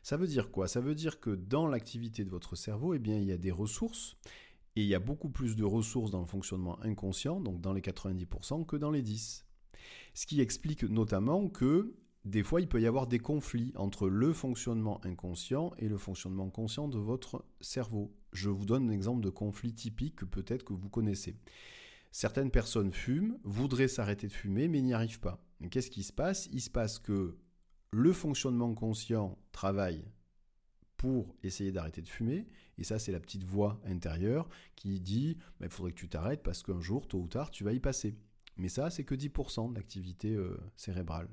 Ça 0.04 0.16
veut 0.16 0.28
dire 0.28 0.52
quoi? 0.52 0.68
Ça 0.68 0.80
veut 0.80 0.96
dire 0.96 1.20
que 1.20 1.32
dans 1.32 1.68
l'activité 1.68 2.24
de 2.24 2.30
votre 2.30 2.56
cerveau, 2.56 2.94
eh 2.94 3.00
bien, 3.00 3.18
il 3.18 3.26
y 3.26 3.32
a 3.32 3.38
des 3.38 3.52
ressources 3.52 4.18
et 4.76 4.82
il 4.82 4.88
y 4.88 4.96
a 4.96 5.00
beaucoup 5.00 5.30
plus 5.30 5.56
de 5.56 5.64
ressources 5.64 6.12
dans 6.12 6.22
le 6.22 6.26
fonctionnement 6.26 6.82
inconscient, 6.82 7.40
donc 7.40 7.62
dans 7.62 7.74
les 7.74 7.82
90%, 7.82 8.66
que 8.66 8.76
dans 8.76 8.92
les 8.92 9.04
10%. 9.04 9.44
Ce 10.14 10.26
qui 10.26 10.42
explique 10.42 10.84
notamment 10.84 11.48
que 11.50 11.96
des 12.26 12.44
fois, 12.44 12.62
il 12.62 12.70
peut 12.70 12.80
y 12.80 12.88
avoir 12.88 13.08
des 13.08 13.20
conflits 13.20 13.74
entre 13.76 14.08
le 14.08 14.32
fonctionnement 14.32 15.04
inconscient 15.06 15.74
et 15.78 15.90
le 15.90 15.98
fonctionnement 15.98 16.50
conscient 16.50 16.88
de 16.88 16.98
votre 16.98 17.44
cerveau. 17.60 18.16
Je 18.32 18.50
vous 18.50 18.66
donne 18.66 18.90
un 18.90 18.94
exemple 18.94 19.22
de 19.22 19.30
conflit 19.30 19.74
typique 19.74 20.16
que 20.18 20.26
peut-être 20.26 20.64
que 20.64 20.74
vous 20.74 20.90
connaissez. 20.90 21.38
Certaines 22.12 22.52
personnes 22.52 22.94
fument, 22.94 23.38
voudraient 23.44 23.90
s'arrêter 23.90 24.28
de 24.28 24.32
fumer, 24.32 24.70
mais 24.70 24.82
n'y 24.82 24.94
arrivent 24.94 25.20
pas. 25.20 25.44
Qu'est-ce 25.70 25.90
qui 25.90 26.04
se 26.04 26.14
passe? 26.14 26.48
Il 26.54 26.62
se 26.62 26.70
passe 26.70 26.98
que 26.98 27.38
le 27.92 28.14
fonctionnement 28.14 28.74
conscient 28.74 29.38
travaille 29.52 30.06
pour 31.04 31.36
essayer 31.44 31.74
d'arrêter 31.74 32.02
de 32.02 32.08
fumer. 32.08 32.48
Et 32.78 32.86
ça, 32.86 32.98
c'est 32.98 33.12
la 33.12 33.20
petite 33.20 33.44
voix 33.44 33.82
intérieure 33.84 34.48
qui 34.78 35.02
dit 35.02 35.38
bah, 35.60 35.66
il 35.66 35.70
faudrait 35.70 35.92
que 35.92 35.98
tu 35.98 36.08
t'arrêtes 36.08 36.42
parce 36.42 36.64
qu'un 36.64 36.80
jour, 36.80 37.10
tôt 37.10 37.18
ou 37.18 37.28
tard, 37.28 37.52
tu 37.52 37.66
vas 37.66 37.74
y 37.74 37.82
passer. 37.82 38.16
Mais 38.56 38.70
ça, 38.70 38.90
c'est 38.90 39.04
que 39.04 39.14
10% 39.14 39.74
d'activité 39.74 40.34
euh, 40.34 40.58
cérébrale. 40.78 41.28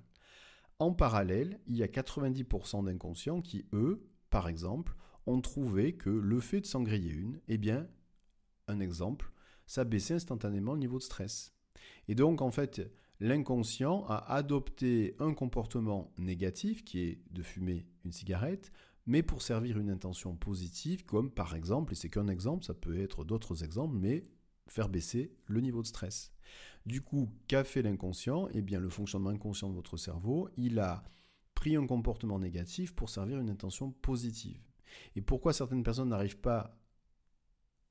En 0.80 0.92
parallèle, 0.92 1.60
il 1.68 1.76
y 1.76 1.84
a 1.84 1.86
90% 1.86 2.84
d'inconscients 2.84 3.40
qui, 3.42 3.64
eux, 3.72 4.10
par 4.28 4.48
exemple, 4.48 4.96
ont 5.26 5.40
trouvé 5.40 5.92
que 5.92 6.10
le 6.10 6.40
fait 6.40 6.62
de 6.62 6.66
s'en 6.66 6.82
griller 6.82 7.12
une, 7.12 7.40
eh 7.46 7.56
bien, 7.56 7.86
un 8.66 8.80
exemple, 8.80 9.30
ça 9.68 9.84
baissait 9.84 10.14
instantanément 10.14 10.72
le 10.72 10.80
niveau 10.80 10.98
de 10.98 11.04
stress. 11.04 11.54
Et 12.08 12.16
donc, 12.16 12.42
en 12.42 12.50
fait, 12.50 12.90
l'inconscient 13.20 14.04
a 14.08 14.16
adopté 14.34 15.14
un 15.20 15.32
comportement 15.32 16.12
négatif 16.18 16.84
qui 16.84 17.02
est 17.02 17.20
de 17.30 17.42
fumer 17.44 17.86
une 18.04 18.10
cigarette 18.10 18.72
mais 19.06 19.22
pour 19.22 19.42
servir 19.42 19.78
une 19.78 19.90
intention 19.90 20.36
positive, 20.36 21.04
comme 21.04 21.30
par 21.30 21.54
exemple, 21.54 21.92
et 21.92 21.96
c'est 21.96 22.10
qu'un 22.10 22.28
exemple, 22.28 22.64
ça 22.64 22.74
peut 22.74 23.00
être 23.00 23.24
d'autres 23.24 23.64
exemples, 23.64 23.96
mais 23.96 24.22
faire 24.66 24.88
baisser 24.88 25.32
le 25.46 25.60
niveau 25.60 25.82
de 25.82 25.86
stress. 25.86 26.32
Du 26.86 27.02
coup, 27.02 27.28
qu'a 27.48 27.64
fait 27.64 27.82
l'inconscient? 27.82 28.48
Eh 28.52 28.62
bien, 28.62 28.80
le 28.80 28.88
fonctionnement 28.88 29.30
inconscient 29.30 29.68
de 29.68 29.74
votre 29.74 29.96
cerveau, 29.96 30.48
il 30.56 30.78
a 30.78 31.02
pris 31.54 31.76
un 31.76 31.86
comportement 31.86 32.38
négatif 32.38 32.94
pour 32.94 33.10
servir 33.10 33.38
une 33.38 33.50
intention 33.50 33.90
positive. 33.90 34.62
Et 35.14 35.20
pourquoi 35.20 35.52
certaines 35.52 35.82
personnes 35.82 36.08
n'arrivent 36.08 36.40
pas 36.40 36.78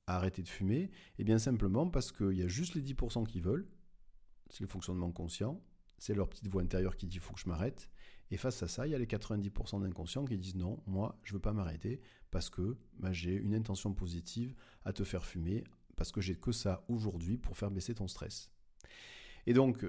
à 0.08 0.16
arrêter 0.16 0.42
de 0.42 0.48
fumer? 0.48 0.90
Eh 1.18 1.24
bien, 1.24 1.38
simplement 1.38 1.90
parce 1.90 2.12
qu'il 2.12 2.34
y 2.34 2.44
a 2.44 2.48
juste 2.48 2.76
les 2.76 2.82
10% 2.82 3.26
qui 3.26 3.42
veulent, 3.42 3.68
c'est 4.50 4.62
le 4.62 4.68
fonctionnement 4.68 5.12
conscient, 5.12 5.62
c'est 5.98 6.16
leur 6.16 6.30
petite 6.30 6.48
voix 6.48 6.62
intérieure 6.62 6.98
qui 6.98 7.08
dit 7.08 7.20
faut 7.20 7.34
que 7.34 7.40
je 7.40 7.48
m'arrête. 7.48 7.90
Et 8.32 8.38
face 8.38 8.62
à 8.64 8.68
ça, 8.68 8.86
il 8.86 8.92
y 8.92 8.96
a 8.96 9.00
les 9.00 9.08
90% 9.08 9.82
d'inconscients 9.82 10.26
qui 10.26 10.38
disent 10.38 10.56
non, 10.56 10.82
moi, 10.86 11.20
je 11.24 11.34
veux 11.34 11.40
pas 11.40 11.54
m'arrêter 11.54 12.02
parce 12.32 12.50
que 12.50 12.78
bah, 13.00 13.12
j'ai 13.12 13.34
une 13.34 13.56
intention 13.56 13.94
positive 13.94 14.56
à 14.86 14.94
te 14.94 15.04
faire 15.04 15.26
fumer, 15.26 15.64
parce 15.96 16.12
que 16.12 16.22
j'ai 16.22 16.36
que 16.36 16.52
ça 16.52 16.86
aujourd'hui 16.88 17.38
pour 17.38 17.58
faire 17.58 17.72
baisser 17.72 17.96
ton 17.96 18.08
stress. 18.08 18.52
Et 19.48 19.54
donc, 19.54 19.86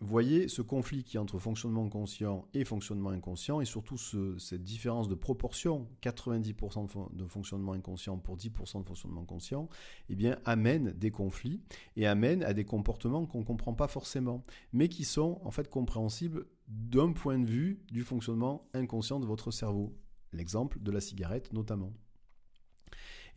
voyez 0.00 0.48
ce 0.48 0.62
conflit 0.62 1.02
qui 1.02 1.18
entre 1.18 1.38
fonctionnement 1.38 1.88
conscient 1.88 2.46
et 2.54 2.64
fonctionnement 2.64 3.10
inconscient, 3.10 3.60
et 3.60 3.64
surtout 3.64 3.96
cette 3.96 4.62
différence 4.62 5.08
de 5.08 5.14
proportion, 5.14 5.88
90% 6.02 7.14
de, 7.14 7.26
fonctionnement 7.26 7.72
inconscient 7.72 8.18
pour 8.18 8.36
10% 8.36 8.82
de 8.82 8.86
fonctionnement 8.86 9.24
conscient, 9.24 9.68
eh 10.08 10.16
amène 10.44 10.92
des 10.92 11.10
conflits 11.10 11.60
et 11.96 12.06
amène 12.06 12.42
à 12.42 12.54
des 12.54 12.64
comportements 12.64 13.26
qu'on 13.26 13.40
ne 13.40 13.44
comprend 13.44 13.74
pas 13.74 13.88
forcément, 13.88 14.42
mais 14.72 14.88
qui 14.88 15.04
sont 15.04 15.40
en 15.44 15.50
fait 15.50 15.68
compréhensibles 15.68 16.46
d'un 16.68 17.12
point 17.12 17.38
de 17.38 17.46
vue 17.46 17.82
du 17.90 18.02
fonctionnement 18.02 18.68
inconscient 18.74 19.20
de 19.20 19.26
votre 19.26 19.50
cerveau. 19.50 19.98
L'exemple 20.32 20.78
de 20.80 20.90
la 20.90 21.00
cigarette 21.00 21.52
notamment. 21.52 21.92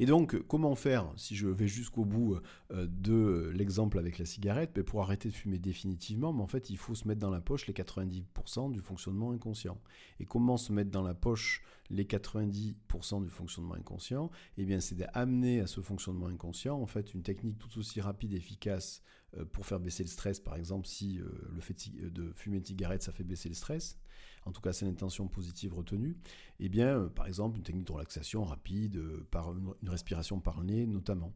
Et 0.02 0.08
donc, 0.08 0.36
comment 0.48 0.74
faire, 0.74 1.14
si 1.16 1.36
je 1.36 1.48
vais 1.48 1.68
jusqu'au 1.68 2.06
bout 2.06 2.40
euh, 2.72 2.88
de 2.90 3.52
l'exemple 3.54 4.00
avec 4.00 4.18
la 4.18 4.26
cigarette, 4.26 4.72
ben, 4.74 4.84
pour 4.84 5.04
arrêter 5.04 5.30
de 5.30 5.34
fumer 5.36 5.60
définitivement, 5.60 6.34
mais 6.34 6.42
en 6.42 6.48
il 6.72 6.78
faut 6.78 6.96
se 6.96 7.08
mettre 7.08 7.20
dans 7.20 7.30
la 7.30 7.40
poche 7.40 7.68
les 7.68 7.74
90% 7.74 8.72
du 8.72 8.80
fonctionnement 8.80 9.30
inconscient. 9.30 9.80
Et 10.20 10.26
comment 10.26 10.58
se 10.58 10.74
mettre 10.74 10.90
dans 10.90 11.04
la 11.04 11.14
poche 11.14 11.62
les 11.92 12.06
90% 12.06 13.22
du 13.22 13.30
fonctionnement 13.30 13.76
inconscient? 13.76 14.32
Eh 14.58 14.66
bien, 14.66 14.80
c'est 14.80 14.96
d'amener 14.96 15.60
à 15.60 15.68
ce 15.68 15.82
fonctionnement 15.82 16.26
inconscient, 16.26 16.82
en 16.82 16.88
fait, 16.88 17.14
une 17.14 17.22
technique 17.22 17.60
tout 17.60 17.78
aussi 17.78 18.02
rapide 18.02 18.34
et 18.34 18.38
efficace 18.38 19.04
euh, 19.38 19.46
pour 19.46 19.68
faire 19.68 19.80
baisser 19.80 20.02
le 20.02 20.10
stress, 20.10 20.40
par 20.40 20.56
exemple, 20.56 20.88
si 20.88 21.20
euh, 21.20 21.26
le 21.54 21.62
fait 21.62 21.76
de 22.12 22.32
fumer 22.34 22.58
une 22.58 22.66
cigarette, 22.66 23.04
ça 23.04 23.12
fait 23.12 23.24
baisser 23.24 23.50
le 23.50 23.56
stress 23.56 24.00
en 24.46 24.52
tout 24.52 24.62
cas 24.62 24.74
c'est 24.74 24.86
l'intention 24.86 25.28
positive 25.28 25.74
retenue, 25.74 26.18
eh 26.60 26.70
bien, 26.70 26.98
euh, 26.98 27.10
par 27.10 27.28
exemple, 27.28 27.58
une 27.58 27.64
technique 27.64 27.88
de 27.88 27.92
relaxation 27.92 28.44
rapide, 28.44 28.98
euh, 28.98 29.28
par 29.32 29.54
une, 29.54 29.74
respiration 29.90 30.40
par 30.40 30.60
le 30.60 30.66
nez 30.66 30.88
notamment. 30.88 31.34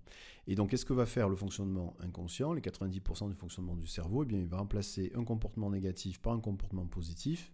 Et 0.48 0.56
donc, 0.56 0.70
qu'est-ce 0.70 0.86
que 0.86 0.94
va 0.94 1.06
faire 1.06 1.30
le 1.30 1.36
fonctionnement 1.36 1.96
inconscient? 2.00 2.54
Les 2.54 2.62
90% 2.62 3.30
du 3.30 3.36
fonctionnement 3.36 3.76
du 3.76 3.88
cerveau, 3.88 4.24
eh 4.24 4.26
bien, 4.26 4.40
il 4.40 4.48
va 4.48 4.58
remplacer 4.58 5.12
un 5.16 5.24
comportement 5.24 5.70
négatif 5.70 6.20
par 6.20 6.34
un 6.34 6.40
comportement 6.40 6.86
positif, 6.86 7.54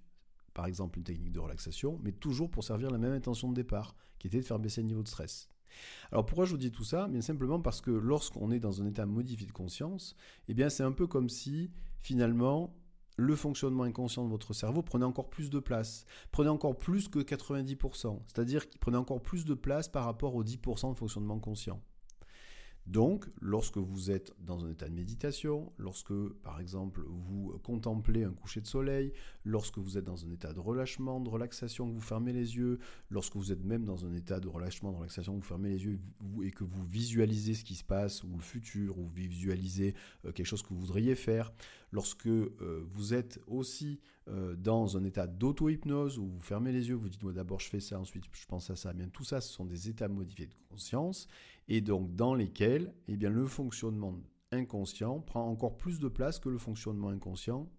par 0.53 0.65
exemple 0.65 0.97
une 0.97 1.05
technique 1.05 1.31
de 1.31 1.39
relaxation, 1.39 1.99
mais 2.03 2.11
toujours 2.11 2.49
pour 2.49 2.63
servir 2.63 2.89
la 2.91 2.97
même 2.97 3.13
intention 3.13 3.49
de 3.49 3.55
départ, 3.55 3.95
qui 4.19 4.27
était 4.27 4.39
de 4.39 4.45
faire 4.45 4.59
baisser 4.59 4.81
le 4.81 4.87
niveau 4.87 5.03
de 5.03 5.07
stress. 5.07 5.47
Alors 6.11 6.25
pourquoi 6.25 6.45
je 6.45 6.51
vous 6.51 6.57
dis 6.57 6.71
tout 6.71 6.83
ça? 6.83 7.07
Bien 7.07 7.21
simplement 7.21 7.61
parce 7.61 7.81
que 7.81 7.91
lorsqu'on 7.91 8.51
est 8.51 8.59
dans 8.59 8.81
un 8.81 8.85
état 8.85 9.05
modifié 9.05 9.47
de 9.47 9.51
conscience, 9.51 10.15
eh 10.47 10.53
bien 10.53 10.69
c'est 10.69 10.83
un 10.83 10.91
peu 10.91 11.07
comme 11.07 11.29
si 11.29 11.71
finalement 12.01 12.75
le 13.21 13.35
fonctionnement 13.35 13.83
inconscient 13.83 14.25
de 14.25 14.29
votre 14.29 14.53
cerveau 14.53 14.81
prenait 14.81 15.05
encore 15.05 15.29
plus 15.29 15.51
de 15.51 15.59
place, 15.59 16.05
prenait 16.31 16.49
encore 16.49 16.75
plus 16.75 17.07
que 17.07 17.19
90%, 17.19 18.19
c'est-à-dire 18.27 18.67
qu'il 18.67 18.79
prenait 18.79 18.97
encore 18.97 19.21
plus 19.21 19.45
de 19.45 19.53
place 19.53 19.87
par 19.87 20.05
rapport 20.05 20.35
aux 20.35 20.43
10% 20.43 20.93
de 20.93 20.97
fonctionnement 20.97 21.39
conscient. 21.39 21.79
Donc, 22.91 23.25
lorsque 23.39 23.77
vous 23.77 24.11
êtes 24.11 24.35
dans 24.45 24.65
un 24.65 24.69
état 24.69 24.89
de 24.89 24.93
méditation, 24.93 25.71
lorsque, 25.77 26.11
par 26.43 26.59
exemple, 26.59 27.01
vous 27.07 27.57
contemplez 27.63 28.25
un 28.25 28.33
coucher 28.33 28.59
de 28.59 28.67
soleil, 28.67 29.13
lorsque 29.45 29.77
vous 29.77 29.97
êtes 29.97 30.03
dans 30.03 30.25
un 30.25 30.29
état 30.29 30.51
de 30.51 30.59
relâchement, 30.59 31.21
de 31.21 31.29
relaxation, 31.29 31.87
que 31.87 31.93
vous 31.93 32.01
fermez 32.01 32.33
les 32.33 32.57
yeux, 32.57 32.79
lorsque 33.09 33.37
vous 33.37 33.53
êtes 33.53 33.63
même 33.63 33.85
dans 33.85 34.05
un 34.05 34.13
état 34.13 34.41
de 34.41 34.49
relâchement, 34.49 34.91
de 34.91 34.97
relaxation, 34.97 35.33
vous 35.35 35.41
fermez 35.41 35.69
les 35.69 35.85
yeux 35.85 35.99
et 36.43 36.51
que 36.51 36.65
vous 36.65 36.83
visualisez 36.83 37.53
ce 37.53 37.63
qui 37.63 37.75
se 37.75 37.85
passe, 37.85 38.25
ou 38.25 38.35
le 38.35 38.43
futur, 38.43 38.99
ou 38.99 39.07
visualisez 39.07 39.95
euh, 40.25 40.33
quelque 40.33 40.47
chose 40.47 40.61
que 40.61 40.73
vous 40.73 40.81
voudriez 40.81 41.15
faire, 41.15 41.53
lorsque 41.93 42.27
euh, 42.27 42.85
vous 42.91 43.13
êtes 43.13 43.39
aussi 43.47 44.01
euh, 44.27 44.55
dans 44.55 44.97
un 44.97 45.03
état 45.03 45.27
d'auto-hypnose 45.27 46.19
où 46.19 46.27
vous 46.27 46.41
fermez 46.41 46.71
les 46.71 46.89
yeux, 46.89 46.95
vous 46.95 47.09
dites 47.09 47.23
moi 47.23 47.33
d'abord 47.33 47.59
je 47.59 47.69
fais 47.69 47.79
ça, 47.79 47.99
ensuite 47.99 48.25
je 48.31 48.45
pense 48.45 48.69
à 48.69 48.75
ça, 48.75 48.91
eh 48.93 48.97
bien 48.97 49.07
tout 49.07 49.23
ça 49.23 49.41
ce 49.41 49.51
sont 49.51 49.65
des 49.65 49.89
états 49.89 50.07
modifiés 50.07 50.45
de 50.45 50.53
conscience 50.69 51.27
et 51.71 51.79
donc 51.79 52.13
dans 52.17 52.35
lesquels 52.35 52.93
eh 53.07 53.15
bien, 53.15 53.29
le 53.29 53.47
fonctionnement 53.47 54.13
inconscient 54.51 55.21
prend 55.21 55.47
encore 55.47 55.77
plus 55.77 55.99
de 55.99 56.09
place 56.09 56.37
que 56.37 56.49
le 56.49 56.57
fonctionnement 56.57 57.07
inconscient, 57.07 57.71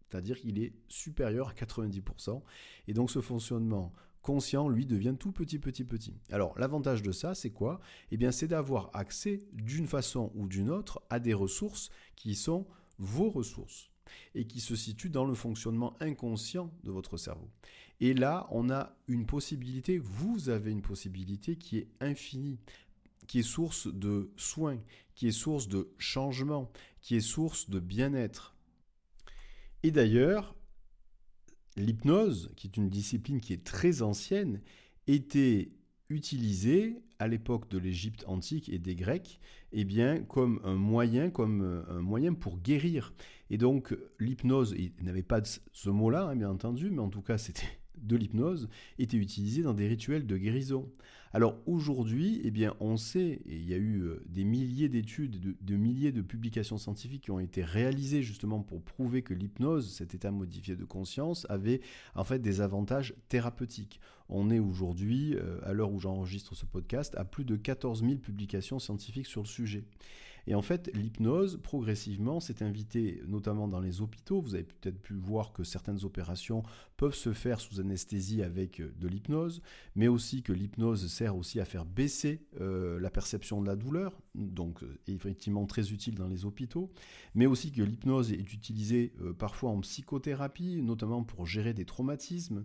c'est-à-dire 0.00 0.40
qu'il 0.40 0.58
est 0.58 0.74
supérieur 0.88 1.50
à 1.50 1.52
90%. 1.52 2.42
Et 2.88 2.92
donc 2.92 3.08
ce 3.08 3.20
fonctionnement 3.20 3.92
conscient, 4.20 4.68
lui, 4.68 4.84
devient 4.84 5.14
tout 5.16 5.30
petit, 5.30 5.60
petit, 5.60 5.84
petit. 5.84 6.18
Alors 6.32 6.58
l'avantage 6.58 7.02
de 7.02 7.12
ça, 7.12 7.36
c'est 7.36 7.50
quoi? 7.50 7.78
Eh 8.10 8.16
bien 8.16 8.32
c'est 8.32 8.48
d'avoir 8.48 8.90
accès 8.94 9.44
d'une 9.52 9.86
façon 9.86 10.32
ou 10.34 10.48
d'une 10.48 10.68
autre 10.68 11.00
à 11.08 11.20
des 11.20 11.32
ressources 11.32 11.90
qui 12.16 12.34
sont 12.34 12.66
vos 12.98 13.30
ressources 13.30 13.92
et 14.34 14.48
qui 14.48 14.58
se 14.58 14.74
situent 14.74 15.10
dans 15.10 15.24
le 15.24 15.34
fonctionnement 15.34 15.94
inconscient 16.00 16.72
de 16.82 16.90
votre 16.90 17.16
cerveau. 17.16 17.48
Et 18.00 18.12
là, 18.12 18.46
on 18.50 18.68
a 18.70 18.94
une 19.08 19.24
possibilité, 19.24 19.98
vous 19.98 20.50
avez 20.50 20.70
une 20.70 20.82
possibilité 20.82 21.56
qui 21.56 21.78
est 21.78 21.88
infinie 22.00 22.58
qui 23.26 23.40
est 23.40 23.42
source 23.42 23.88
de 23.92 24.30
soins, 24.36 24.78
qui 25.14 25.28
est 25.28 25.32
source 25.32 25.68
de 25.68 25.90
changement, 25.98 26.70
qui 27.00 27.16
est 27.16 27.20
source 27.20 27.70
de 27.70 27.80
bien-être. 27.80 28.54
Et 29.82 29.90
d'ailleurs, 29.90 30.54
l'hypnose, 31.76 32.50
qui 32.56 32.66
est 32.66 32.76
une 32.76 32.88
discipline 32.88 33.40
qui 33.40 33.52
est 33.52 33.64
très 33.64 34.02
ancienne, 34.02 34.60
était 35.06 35.70
utilisée 36.08 36.96
à 37.18 37.28
l'époque 37.28 37.68
de 37.70 37.78
l'Égypte 37.78 38.24
antique 38.26 38.68
et 38.68 38.78
des 38.78 38.94
Grecs, 38.94 39.40
eh 39.72 39.84
bien, 39.84 40.22
comme 40.22 40.60
un 40.64 40.74
moyen, 40.74 41.30
comme 41.30 41.84
un 41.88 42.00
moyen 42.00 42.34
pour 42.34 42.58
guérir. 42.58 43.14
Et 43.50 43.58
donc, 43.58 43.96
l'hypnose, 44.18 44.74
il 44.78 44.92
n'avait 45.02 45.22
pas 45.22 45.40
ce 45.72 45.90
mot-là, 45.90 46.28
hein, 46.28 46.36
bien 46.36 46.50
entendu, 46.50 46.90
mais 46.90 47.00
en 47.00 47.08
tout 47.08 47.22
cas, 47.22 47.38
c'était 47.38 47.78
de 48.02 48.16
l'hypnose 48.16 48.68
était 48.98 49.16
utilisé 49.16 49.62
dans 49.62 49.74
des 49.74 49.88
rituels 49.88 50.26
de 50.26 50.36
guérison. 50.36 50.88
Alors 51.32 51.58
aujourd'hui, 51.66 52.40
eh 52.44 52.50
bien, 52.50 52.74
on 52.80 52.96
sait, 52.96 53.40
et 53.46 53.56
il 53.56 53.68
y 53.68 53.74
a 53.74 53.76
eu 53.76 54.02
euh, 54.02 54.22
des 54.26 54.44
milliers 54.44 54.88
d'études, 54.88 55.54
de, 55.60 55.76
milliers 55.76 56.12
de 56.12 56.22
publications 56.22 56.78
scientifiques 56.78 57.24
qui 57.24 57.30
ont 57.30 57.40
été 57.40 57.62
réalisées 57.62 58.22
justement 58.22 58.62
pour 58.62 58.80
prouver 58.80 59.20
que 59.22 59.34
l'hypnose, 59.34 59.92
cet 59.92 60.14
état 60.14 60.30
modifié 60.30 60.76
de 60.76 60.84
conscience, 60.84 61.46
avait 61.50 61.80
en 62.14 62.24
fait 62.24 62.38
des 62.38 62.60
avantages 62.60 63.14
thérapeutiques. 63.28 64.00
On 64.28 64.50
est 64.50 64.60
aujourd'hui, 64.60 65.34
euh, 65.34 65.58
à 65.64 65.72
l'heure 65.72 65.92
où 65.92 66.00
j'enregistre 66.00 66.54
ce 66.54 66.64
podcast, 66.64 67.14
à 67.16 67.24
plus 67.24 67.44
de 67.44 67.56
14 67.56 68.00
000 68.00 68.16
publications 68.16 68.78
scientifiques 68.78 69.26
sur 69.26 69.42
le 69.42 69.46
sujet. 69.46 69.84
Et 70.46 70.54
en 70.54 70.62
fait, 70.62 70.90
l'hypnose, 70.94 71.58
progressivement, 71.62 72.38
s'est 72.40 72.62
invitée 72.62 73.20
notamment 73.26 73.66
dans 73.66 73.80
les 73.80 74.00
hôpitaux. 74.00 74.40
Vous 74.40 74.54
avez 74.54 74.64
peut-être 74.64 75.00
pu 75.00 75.14
voir 75.14 75.52
que 75.52 75.64
certaines 75.64 76.04
opérations 76.04 76.62
peuvent 76.96 77.14
se 77.14 77.32
faire 77.32 77.60
sous 77.60 77.80
anesthésie 77.80 78.42
avec 78.42 78.80
euh, 78.80 78.92
de 78.98 79.08
l'hypnose, 79.08 79.60
mais 79.94 80.08
aussi 80.08 80.42
que 80.42 80.52
l'hypnose 80.52 81.06
sert 81.08 81.36
aussi 81.36 81.60
à 81.60 81.64
faire 81.64 81.84
baisser 81.84 82.46
euh, 82.60 83.00
la 83.00 83.10
perception 83.10 83.60
de 83.60 83.66
la 83.66 83.76
douleur, 83.76 84.20
donc 84.34 84.82
euh, 84.82 84.98
effectivement 85.08 85.66
très 85.66 85.92
utile 85.92 86.14
dans 86.14 86.28
les 86.28 86.44
hôpitaux, 86.44 86.90
mais 87.34 87.46
aussi 87.46 87.72
que 87.72 87.82
l'hypnose 87.82 88.32
est 88.32 88.52
utilisée 88.52 89.12
parfois 89.38 89.70
en 89.70 89.80
psychothérapie, 89.80 90.80
notamment 90.82 91.22
pour 91.22 91.46
gérer 91.46 91.74
des 91.74 91.84
traumatismes. 91.84 92.64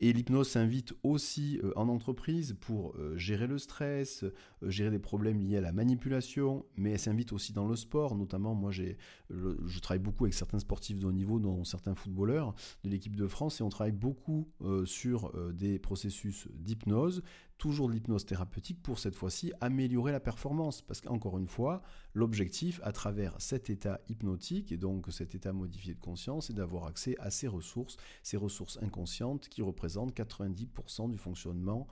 Et 0.00 0.12
l'hypnose 0.12 0.48
s'invite 0.48 0.94
aussi 1.02 1.58
euh, 1.64 1.72
en 1.74 1.88
entreprise 1.88 2.56
pour 2.60 2.94
euh, 2.96 3.16
gérer 3.16 3.48
le 3.48 3.58
stress, 3.58 4.22
euh, 4.22 4.32
gérer 4.70 4.90
des 4.90 5.00
problèmes 5.00 5.40
liés 5.40 5.56
à 5.56 5.60
la 5.60 5.72
manipulation, 5.72 6.64
mais 6.76 6.92
elle 6.92 6.98
s'invite 7.00 7.32
aussi 7.32 7.52
dans 7.52 7.66
le 7.66 7.74
sport. 7.74 8.14
Notamment, 8.14 8.54
moi, 8.54 8.70
je 8.70 9.78
travaille 9.80 10.02
beaucoup 10.02 10.24
avec 10.24 10.34
certains 10.34 10.60
sportifs 10.60 10.98
de 10.98 11.06
haut 11.06 11.12
niveau, 11.12 11.40
dont 11.40 11.64
certains 11.64 11.94
footballeurs 11.94 12.54
de 12.84 12.90
l'équipe 12.90 13.16
de 13.16 13.26
France, 13.26 13.60
et 13.60 13.64
on 13.64 13.68
travaille 13.68 13.92
beaucoup 13.92 14.48
sur 14.84 15.32
des 15.52 15.78
processus 15.78 16.48
d'hypnose 16.54 17.22
toujours 17.58 17.88
de 17.88 17.92
l'hypnose 17.92 18.24
thérapeutique 18.24 18.82
pour 18.82 18.98
cette 18.98 19.14
fois-ci 19.14 19.52
améliorer 19.60 20.12
la 20.12 20.20
performance. 20.20 20.80
Parce 20.82 21.00
qu'encore 21.00 21.38
une 21.38 21.48
fois, 21.48 21.82
l'objectif 22.14 22.80
à 22.82 22.92
travers 22.92 23.34
cet 23.40 23.68
état 23.68 24.00
hypnotique 24.08 24.72
et 24.72 24.76
donc 24.76 25.06
cet 25.10 25.34
état 25.34 25.52
modifié 25.52 25.94
de 25.94 26.00
conscience 26.00 26.50
est 26.50 26.54
d'avoir 26.54 26.86
accès 26.86 27.16
à 27.18 27.30
ces 27.30 27.48
ressources, 27.48 27.96
ces 28.22 28.36
ressources 28.36 28.78
inconscientes 28.82 29.48
qui 29.48 29.62
représentent 29.62 30.16
90% 30.16 31.10
du 31.10 31.18
fonctionnement 31.18 31.86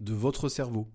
de 0.00 0.14
votre 0.14 0.48
cerveau. 0.48 0.88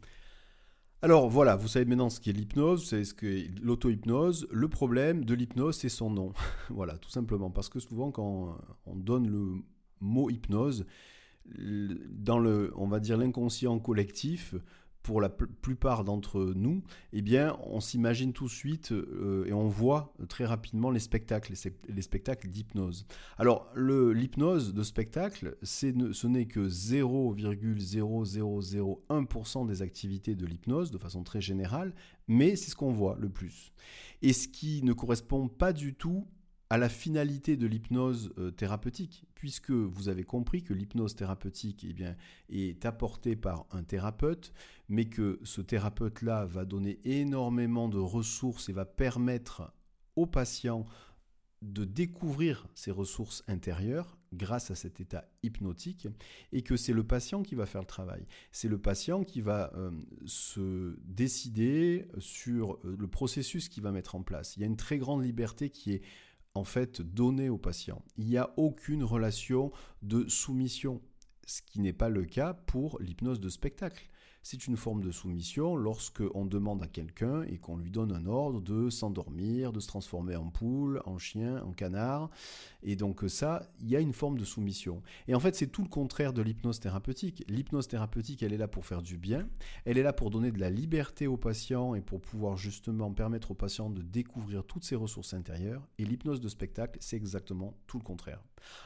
Alors 1.03 1.29
voilà, 1.29 1.55
vous 1.55 1.67
savez 1.67 1.85
maintenant 1.85 2.09
ce 2.09 2.19
qu'est 2.19 2.33
l'hypnose, 2.33 2.81
vous 2.81 2.87
savez 2.87 3.05
ce 3.05 3.13
qu'est 3.13 3.51
l'auto-hypnose. 3.61 4.47
Le 4.51 4.67
problème 4.67 5.25
de 5.25 5.35
l'hypnose, 5.35 5.77
c'est 5.77 5.89
son 5.89 6.09
nom. 6.09 6.33
voilà, 6.69 6.97
tout 6.97 7.11
simplement. 7.11 7.51
Parce 7.51 7.69
que 7.69 7.79
souvent, 7.79 8.11
quand 8.11 8.57
on 8.87 8.95
donne 8.95 9.29
le 9.29 9.61
mot 10.01 10.31
hypnose, 10.31 10.87
dans 11.57 12.39
le, 12.39 12.73
on 12.75 12.87
va 12.87 12.99
dire 12.99 13.17
l'inconscient 13.17 13.79
collectif, 13.79 14.55
pour 15.07 15.21
la 15.21 15.29
plupart 15.29 16.03
d'entre 16.03 16.51
nous, 16.53 16.83
eh 17.13 17.21
bien, 17.21 17.57
on 17.63 17.79
s'imagine 17.79 18.33
tout 18.33 18.43
de 18.43 18.49
suite 18.49 18.91
euh, 18.91 19.45
et 19.45 19.53
on 19.53 19.69
voit 19.69 20.13
très 20.27 20.43
rapidement 20.43 20.91
les 20.91 20.99
spectacles, 20.99 21.53
les, 21.87 22.01
spectacles 22.01 22.49
d'hypnose. 22.49 23.05
Alors, 23.37 23.71
l'hypnose 23.73 24.73
de 24.73 24.83
spectacle, 24.83 25.55
ce 25.63 26.27
n'est 26.27 26.47
que 26.47 26.67
0,0001% 26.67 29.65
des 29.65 29.81
activités 29.81 30.35
de 30.35 30.45
l'hypnose 30.45 30.91
de 30.91 30.97
façon 30.97 31.23
très 31.23 31.39
générale, 31.39 31.93
mais 32.27 32.57
c'est 32.57 32.71
ce 32.71 32.75
qu'on 32.75 32.91
voit 32.91 33.15
le 33.17 33.29
plus. 33.29 33.71
Et 34.21 34.33
ce 34.33 34.49
qui 34.49 34.83
ne 34.83 34.91
correspond 34.91 35.47
pas 35.47 35.71
du 35.71 35.93
tout 35.93 36.27
à 36.69 36.77
la 36.77 36.89
finalité 36.89 37.55
de 37.55 37.65
l'hypnose 37.65 38.33
euh, 38.37 38.51
thérapeutique, 38.51 39.25
puisque 39.35 39.71
vous 39.71 40.09
avez 40.09 40.23
compris 40.23 40.63
que 40.63 40.73
l'hypnose 40.73 41.15
thérapeutique 41.15 41.85
eh 41.87 41.93
bien, 41.93 42.15
est 42.49 42.85
apportée 42.85 43.35
par 43.35 43.65
un 43.71 43.83
thérapeute, 43.83 44.53
mais 44.89 45.05
que 45.05 45.39
ce 45.43 45.61
thérapeute-là 45.61 46.45
va 46.45 46.65
donner 46.65 46.99
énormément 47.05 47.87
de 47.87 47.99
ressources 47.99 48.69
et 48.69 48.73
va 48.73 48.85
permettre 48.85 49.71
au 50.15 50.25
patient 50.25 50.85
de 51.61 51.85
découvrir 51.85 52.67
ses 52.75 52.91
ressources 52.91 53.43
intérieures 53.47 54.17
grâce 54.33 54.71
à 54.71 54.75
cet 54.75 54.99
état 54.99 55.29
hypnotique 55.41 56.07
et 56.51 56.61
que 56.61 56.75
c'est 56.75 56.93
le 56.93 57.05
patient 57.05 57.43
qui 57.43 57.55
va 57.55 57.65
faire 57.65 57.81
le 57.81 57.87
travail. 57.87 58.25
C'est 58.51 58.67
le 58.67 58.77
patient 58.77 59.23
qui 59.23 59.41
va 59.41 59.71
euh, 59.75 59.91
se 60.25 60.97
décider 61.03 62.07
sur 62.19 62.73
euh, 62.83 62.95
le 62.99 63.07
processus 63.07 63.69
qu'il 63.69 63.83
va 63.83 63.91
mettre 63.91 64.15
en 64.15 64.21
place. 64.21 64.55
Il 64.57 64.61
y 64.61 64.63
a 64.63 64.67
une 64.67 64.77
très 64.77 64.97
grande 64.97 65.23
liberté 65.23 65.69
qui 65.69 65.93
est 65.93 66.01
en 66.57 66.63
fait 66.63 67.01
donné 67.01 67.49
au 67.49 67.57
patient. 67.57 68.01
Il 68.17 68.25
n'y 68.25 68.37
a 68.37 68.51
aucune 68.57 69.03
relation 69.03 69.71
de 70.01 70.27
soumission, 70.27 71.01
ce 71.45 71.61
qui 71.61 71.79
n'est 71.79 71.93
pas 71.93 72.09
le 72.09 72.25
cas 72.25 72.53
pour 72.53 72.99
l'hypnose 72.99 73.39
de 73.39 73.49
spectacle. 73.49 74.09
C'est 74.49 74.65
une 74.65 74.77
forme 74.77 75.01
de 75.01 75.11
soumission 75.11 75.75
lorsque 75.75 76.23
on 76.33 76.45
demande 76.45 76.81
à 76.81 76.87
quelqu'un 76.87 77.43
et 77.49 77.57
qu'on 77.57 77.75
lui 77.75 77.91
donne 77.91 78.13
un 78.13 78.25
ordre 78.27 78.61
de 78.61 78.89
s'endormir, 78.89 79.73
de 79.73 79.81
se 79.81 79.87
transformer 79.87 80.37
en 80.37 80.49
poule, 80.49 81.01
en 81.03 81.17
chien, 81.17 81.61
en 81.65 81.73
canard. 81.73 82.29
Et 82.81 82.95
donc 82.95 83.25
ça, 83.27 83.69
il 83.81 83.89
y 83.89 83.97
a 83.97 83.99
une 83.99 84.13
forme 84.13 84.37
de 84.37 84.45
soumission. 84.45 85.01
Et 85.27 85.35
en 85.35 85.41
fait, 85.41 85.53
c'est 85.53 85.67
tout 85.67 85.83
le 85.83 85.89
contraire 85.89 86.31
de 86.31 86.41
l'hypnose 86.41 86.79
thérapeutique. 86.79 87.43
L'hypnose 87.49 87.89
thérapeutique, 87.89 88.41
elle 88.41 88.53
est 88.53 88.57
là 88.57 88.69
pour 88.69 88.85
faire 88.85 89.01
du 89.01 89.17
bien, 89.17 89.49
elle 89.83 89.97
est 89.97 90.03
là 90.03 90.13
pour 90.13 90.29
donner 90.29 90.53
de 90.53 90.61
la 90.61 90.69
liberté 90.69 91.27
au 91.27 91.35
patient 91.35 91.93
et 91.93 91.99
pour 91.99 92.21
pouvoir 92.21 92.55
justement 92.55 93.11
permettre 93.11 93.51
au 93.51 93.53
patient 93.53 93.89
de 93.89 94.01
découvrir 94.01 94.63
toutes 94.63 94.85
ses 94.85 94.95
ressources 94.95 95.33
intérieures. 95.33 95.85
Et 95.97 96.05
l'hypnose 96.05 96.39
de 96.39 96.47
spectacle, 96.47 96.97
c'est 97.01 97.17
exactement 97.17 97.73
tout 97.85 97.97
le 97.97 98.03
contraire. 98.05 98.41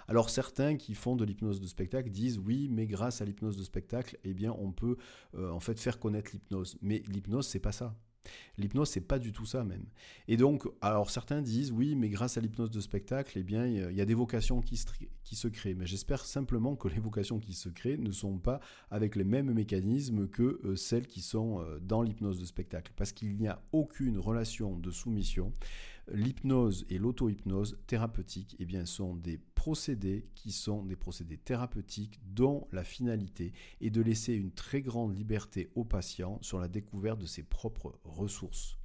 Alors 0.08 0.30
certains 0.30 0.76
qui 0.76 0.94
font 0.94 1.16
de 1.16 1.26
l'hypnose 1.26 1.60
de 1.62 1.68
spectacle 1.68 2.10
disent 2.10 2.40
oui, 2.40 2.68
mais 2.70 2.88
grâce 2.88 3.22
à 3.22 3.26
l'hypnose 3.26 3.58
de 3.58 3.64
spectacle, 3.64 4.18
eh 4.24 4.34
bien 4.34 4.56
on 4.60 4.72
peut 4.72 4.98
euh, 5.36 5.51
en 5.52 5.60
fait 5.60 5.80
faire 5.80 6.00
connaître 6.00 6.32
l'hypnose. 6.34 6.78
Mais 6.82 7.04
l'hypnose, 7.08 7.48
c'est 7.48 7.60
pas 7.60 7.72
ça. 7.72 7.96
L'hypnose, 8.58 8.90
c'est 8.90 9.02
pas 9.02 9.20
du 9.20 9.32
tout 9.32 9.46
ça 9.46 9.64
même. 9.64 9.86
Et 10.28 10.38
donc, 10.38 10.68
alors 10.82 11.10
certains 11.10 11.42
disent 11.42 11.72
oui, 11.72 11.96
mais 11.96 12.10
grâce 12.10 12.38
à 12.38 12.42
l'hypnose 12.42 12.70
de 12.70 12.80
spectacle, 12.80 13.38
eh 13.38 13.44
bien, 13.44 13.66
il 13.66 13.96
y 13.96 14.02
a 14.02 14.06
des 14.06 14.14
vocations 14.14 14.62
qui 14.62 14.78
se, 14.78 14.86
qui 15.24 15.36
se 15.36 15.48
créent. 15.48 15.74
Mais 15.74 15.88
j'espère 15.88 16.26
simplement 16.26 16.76
que 16.76 16.88
les 16.88 17.00
vocations 17.00 17.40
qui 17.40 17.54
se 17.54 17.70
créent 17.70 17.98
ne 17.98 18.12
sont 18.12 18.38
pas 18.38 18.60
avec 18.90 19.16
les 19.16 19.24
mêmes 19.24 19.52
mécanismes 19.54 20.28
que 20.28 20.62
euh, 20.64 20.76
celles 20.76 21.08
qui 21.08 21.22
sont 21.22 21.62
euh, 21.62 21.80
dans 21.80 22.02
l'hypnose 22.02 22.40
de 22.40 22.46
spectacle, 22.46 22.92
parce 22.96 23.12
qu'il 23.12 23.36
n'y 23.38 23.48
a 23.48 23.62
aucune 23.72 24.20
relation 24.20 24.78
de 24.78 24.92
soumission 24.92 25.52
l'hypnose 26.08 26.86
et 26.90 26.98
l'auto-hypnose 26.98 27.78
thérapeutique 27.88 28.56
eh 28.60 28.66
bien, 28.66 28.86
sont 28.86 29.16
des 29.16 29.40
procédés 29.56 30.26
qui 30.36 30.52
sont 30.52 30.84
des 30.84 30.96
procédés 30.96 31.38
thérapeutiques 31.38 32.20
dont 32.34 32.68
la 32.72 32.84
finalité 32.84 33.54
est 33.80 33.90
de 33.90 34.02
laisser 34.02 34.34
une 34.34 34.52
très 34.52 34.82
grande 34.82 35.16
liberté 35.16 35.70
au 35.76 35.84
patient 35.84 36.40
sur 36.42 36.60
la 36.60 36.68
découverte 36.68 37.20
de 37.20 37.28
ses 37.28 37.44
propres 37.44 38.00
ressources. 38.04 38.78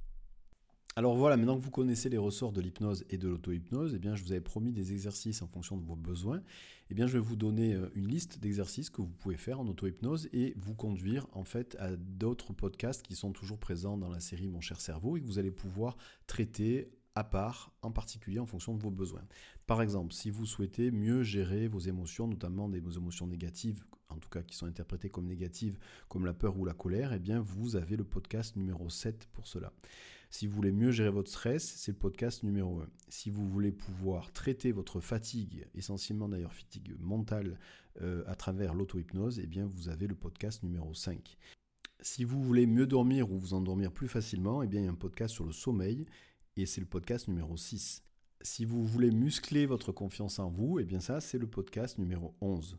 Alors 0.97 1.15
voilà, 1.15 1.37
maintenant 1.37 1.59
que 1.59 1.63
vous 1.63 1.69
connaissez 1.69 2.09
les 2.09 2.17
ressorts 2.17 2.51
de 2.51 2.59
l'hypnose 2.59 3.05
et 3.11 3.19
de 3.19 3.27
l'auto-hypnose, 3.27 3.93
eh 3.93 3.99
bien, 3.99 4.15
je 4.15 4.23
vous 4.23 4.31
avais 4.31 4.41
promis 4.41 4.71
des 4.71 4.93
exercices 4.93 5.43
en 5.43 5.47
fonction 5.47 5.77
de 5.77 5.85
vos 5.85 5.95
besoins. 5.95 6.41
Eh 6.89 6.95
bien, 6.95 7.05
je 7.05 7.13
vais 7.13 7.23
vous 7.23 7.35
donner 7.35 7.75
euh, 7.75 7.87
une 7.93 8.07
liste 8.07 8.39
d'exercices 8.39 8.89
que 8.89 9.03
vous 9.03 9.07
pouvez 9.07 9.37
faire 9.37 9.59
en 9.59 9.67
auto-hypnose 9.67 10.27
et 10.33 10.55
vous 10.57 10.73
conduire 10.73 11.27
en 11.33 11.43
fait 11.43 11.77
à 11.79 11.95
d'autres 11.95 12.51
podcasts 12.51 13.03
qui 13.03 13.15
sont 13.15 13.31
toujours 13.31 13.59
présents 13.59 13.95
dans 13.95 14.09
la 14.09 14.19
série 14.19 14.47
Mon 14.47 14.59
cher 14.59 14.81
cerveau 14.81 15.17
et 15.17 15.21
que 15.21 15.27
vous 15.27 15.37
allez 15.37 15.51
pouvoir 15.51 15.97
traiter 16.25 16.89
à 17.17 17.23
part, 17.23 17.71
en 17.81 17.91
particulier 17.91 18.37
en 18.37 18.45
fonction 18.45 18.75
de 18.75 18.83
vos 18.83 18.91
besoins. 18.91 19.25
Par 19.65 19.81
exemple, 19.81 20.13
si 20.13 20.29
vous 20.29 20.45
souhaitez 20.45 20.91
mieux 20.91 21.23
gérer 21.23 21.67
vos 21.67 21.79
émotions, 21.79 22.27
notamment 22.27 22.69
des 22.69 22.77
émotions 22.77 23.25
négatives, 23.25 23.83
en 24.09 24.17
tout 24.17 24.29
cas 24.29 24.43
qui 24.43 24.55
sont 24.55 24.67
interprétées 24.67 25.09
comme 25.09 25.25
négatives, 25.25 25.79
comme 26.09 26.27
la 26.27 26.35
peur 26.35 26.59
ou 26.59 26.63
la 26.63 26.75
colère, 26.75 27.13
eh 27.13 27.19
bien 27.19 27.39
vous 27.39 27.75
avez 27.75 27.97
le 27.97 28.03
podcast 28.03 28.55
numéro 28.55 28.87
7 28.91 29.29
pour 29.33 29.47
cela. 29.47 29.73
Si 30.29 30.45
vous 30.45 30.55
voulez 30.55 30.71
mieux 30.71 30.91
gérer 30.91 31.09
votre 31.09 31.31
stress, 31.31 31.65
c'est 31.65 31.91
le 31.91 31.97
podcast 31.97 32.43
numéro 32.43 32.81
1. 32.81 32.87
Si 33.09 33.31
vous 33.31 33.49
voulez 33.49 33.71
pouvoir 33.71 34.31
traiter 34.31 34.71
votre 34.71 34.99
fatigue, 34.99 35.65
essentiellement 35.73 36.29
d'ailleurs 36.29 36.53
fatigue 36.53 36.95
mentale, 36.99 37.57
euh, 38.01 38.23
à 38.27 38.35
travers 38.35 38.75
l'auto-hypnose, 38.75 39.39
eh 39.39 39.47
bien 39.47 39.65
vous 39.65 39.89
avez 39.89 40.05
le 40.05 40.13
podcast 40.13 40.61
numéro 40.61 40.93
5. 40.93 41.35
Si 41.99 42.23
vous 42.23 42.43
voulez 42.43 42.67
mieux 42.67 42.85
dormir 42.85 43.31
ou 43.31 43.39
vous 43.39 43.55
endormir 43.55 43.91
plus 43.91 44.07
facilement, 44.07 44.61
eh 44.61 44.67
bien 44.67 44.81
il 44.81 44.85
y 44.85 44.87
a 44.87 44.91
un 44.91 44.95
podcast 44.95 45.33
sur 45.33 45.45
le 45.45 45.51
sommeil 45.51 46.05
et 46.57 46.65
c'est 46.65 46.81
le 46.81 46.87
podcast 46.87 47.27
numéro 47.27 47.55
6. 47.55 48.03
Si 48.41 48.65
vous 48.65 48.85
voulez 48.85 49.11
muscler 49.11 49.65
votre 49.65 49.91
confiance 49.91 50.39
en 50.39 50.49
vous, 50.49 50.79
et 50.79 50.83
eh 50.83 50.85
bien 50.85 50.99
ça, 50.99 51.21
c'est 51.21 51.37
le 51.37 51.47
podcast 51.47 51.97
numéro 51.97 52.35
11. 52.41 52.77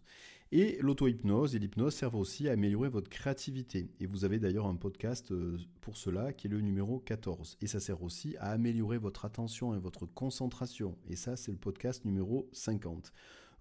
Et 0.50 0.78
l'auto-hypnose 0.80 1.54
et 1.54 1.58
l'hypnose 1.58 1.94
servent 1.94 2.16
aussi 2.16 2.48
à 2.48 2.52
améliorer 2.52 2.88
votre 2.88 3.10
créativité. 3.10 3.90
Et 4.00 4.06
vous 4.06 4.24
avez 4.24 4.38
d'ailleurs 4.38 4.66
un 4.66 4.76
podcast 4.76 5.30
euh, 5.30 5.58
pour 5.80 5.96
cela 5.96 6.32
qui 6.32 6.46
est 6.46 6.50
le 6.50 6.60
numéro 6.60 7.00
14. 7.00 7.58
Et 7.60 7.66
ça 7.66 7.80
sert 7.80 8.02
aussi 8.02 8.36
à 8.38 8.50
améliorer 8.52 8.98
votre 8.98 9.24
attention 9.24 9.74
et 9.74 9.78
votre 9.78 10.06
concentration. 10.06 10.96
Et 11.06 11.16
ça, 11.16 11.36
c'est 11.36 11.52
le 11.52 11.58
podcast 11.58 12.04
numéro 12.04 12.48
50. 12.52 13.12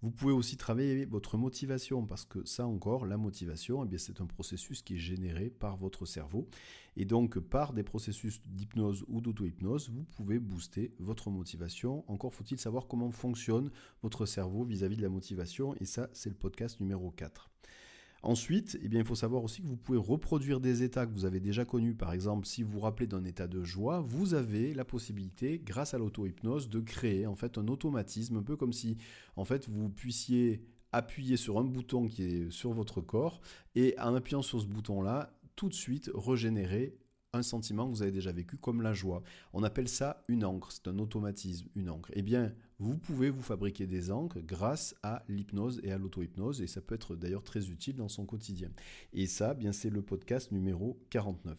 Vous 0.02 0.12
pouvez 0.12 0.32
aussi 0.32 0.58
travailler 0.58 1.06
votre 1.06 1.38
motivation 1.38 2.06
parce 2.06 2.24
que 2.24 2.46
ça 2.46 2.68
encore, 2.68 3.06
la 3.06 3.18
motivation, 3.18 3.88
eh 3.92 3.98
c'est 3.98 4.22
un 4.22 4.28
processus 4.28 4.84
qui 4.84 4.96
est 4.96 5.00
généré 5.00 5.50
par 5.50 5.76
votre 5.78 6.06
cerveau. 6.06 6.48
Et 6.96 7.06
donc, 7.06 7.40
par 7.40 7.74
des 7.74 7.84
processus 7.84 8.42
d'hypnose 8.46 9.06
ou 9.08 9.22
d'auto-hypnose, 9.22 9.90
vous 9.90 10.04
pouvez 10.04 10.40
booster 10.40 10.94
votre 11.00 11.32
motivation. 11.32 12.04
Encore 12.08 12.34
faut-il 12.34 12.60
savoir 12.60 12.88
comment 12.88 13.12
fonctionne 13.12 13.72
votre 14.04 14.26
cerveau 14.26 14.64
vis-à-vis 14.64 14.96
-vis 14.96 14.98
de 15.00 15.04
la 15.04 15.10
motivation. 15.10 15.76
Et 15.80 15.86
ça, 15.86 16.10
c'est 16.14 16.30
le 16.30 16.36
podcast 16.36 16.80
numéro 16.80 17.10
4. 17.12 17.50
Ensuite, 18.24 18.78
eh 18.82 18.88
bien, 18.88 19.00
il 19.00 19.06
faut 19.06 19.16
savoir 19.16 19.44
aussi 19.44 19.62
que 19.62 19.68
vous 19.68 19.78
pouvez 19.78 19.98
reproduire 19.98 20.60
des 20.60 20.84
états 20.84 21.06
que 21.06 21.14
vous 21.14 21.26
avez 21.26 21.40
déjà 21.40 21.66
connus. 21.66 21.94
Par 21.94 22.14
exemple, 22.14 22.48
si 22.48 22.64
vous 22.64 22.72
vous 22.72 22.80
rappelez 22.80 23.08
d'un 23.08 23.24
état 23.24 23.48
de 23.48 23.64
joie, 23.64 24.02
vous 24.02 24.34
avez 24.34 24.74
la 24.74 24.86
possibilité, 24.86 25.60
grâce 25.64 25.94
à 25.94 25.98
l'auto-hypnose, 25.98 26.70
de 26.70 26.80
créer 26.80 27.28
en 27.28 27.36
fait 27.36 27.58
un 27.58 27.68
automatisme, 27.68 28.38
un 28.38 28.44
peu 28.44 28.56
comme 28.56 28.74
si 28.74 28.98
en 29.36 29.46
fait 29.46 29.70
vous 29.70 29.90
puissiez 29.90 30.64
appuyer 30.92 31.38
sur 31.38 31.60
un 31.60 31.64
bouton 31.64 32.08
qui 32.08 32.24
est 32.24 32.52
sur 32.52 32.72
votre 32.74 33.02
corps 33.02 33.42
et 33.76 33.96
en 34.00 34.16
appuyant 34.16 34.42
sur 34.42 34.62
ce 34.62 34.68
bouton-là, 34.68 35.38
tout 35.56 35.70
de 35.70 35.74
suite 35.74 36.10
régénérer 36.14 36.98
un 37.34 37.44
sentiment 37.44 37.86
que 37.86 37.92
vous 37.92 38.02
avez 38.02 38.12
déjà 38.12 38.32
vécu 38.32 38.58
comme 38.58 38.82
la 38.82 38.94
joie. 38.94 39.24
On 39.54 39.64
appelle 39.64 39.88
ça 39.88 40.24
une 40.28 40.46
encre, 40.46 40.72
c'est 40.72 40.88
un 40.88 40.98
automatisme, 41.00 41.68
une 41.76 41.90
encre. 41.90 42.12
Eh 42.14 42.22
bien, 42.22 42.54
vous 42.80 42.98
pouvez 42.98 43.30
vous 43.30 43.42
fabriquer 43.42 43.88
des 43.88 44.12
encres 44.12 44.40
grâce 44.40 44.96
à 45.04 45.24
l'hypnose 45.28 45.82
et 45.84 45.92
à 45.92 45.98
l'auto-hypnose, 45.98 46.62
et 46.62 46.68
ça 46.68 46.82
peut 46.82 46.96
être 46.96 47.16
d'ailleurs 47.16 47.44
très 47.44 47.70
utile 47.70 47.96
dans 47.96 48.10
son 48.10 48.26
quotidien. 48.26 48.70
Et 49.14 49.28
ça, 49.28 49.54
bien, 49.54 49.72
c'est 49.72 49.90
le 49.90 50.02
podcast 50.02 50.52
numéro 50.52 51.00
49. 51.10 51.58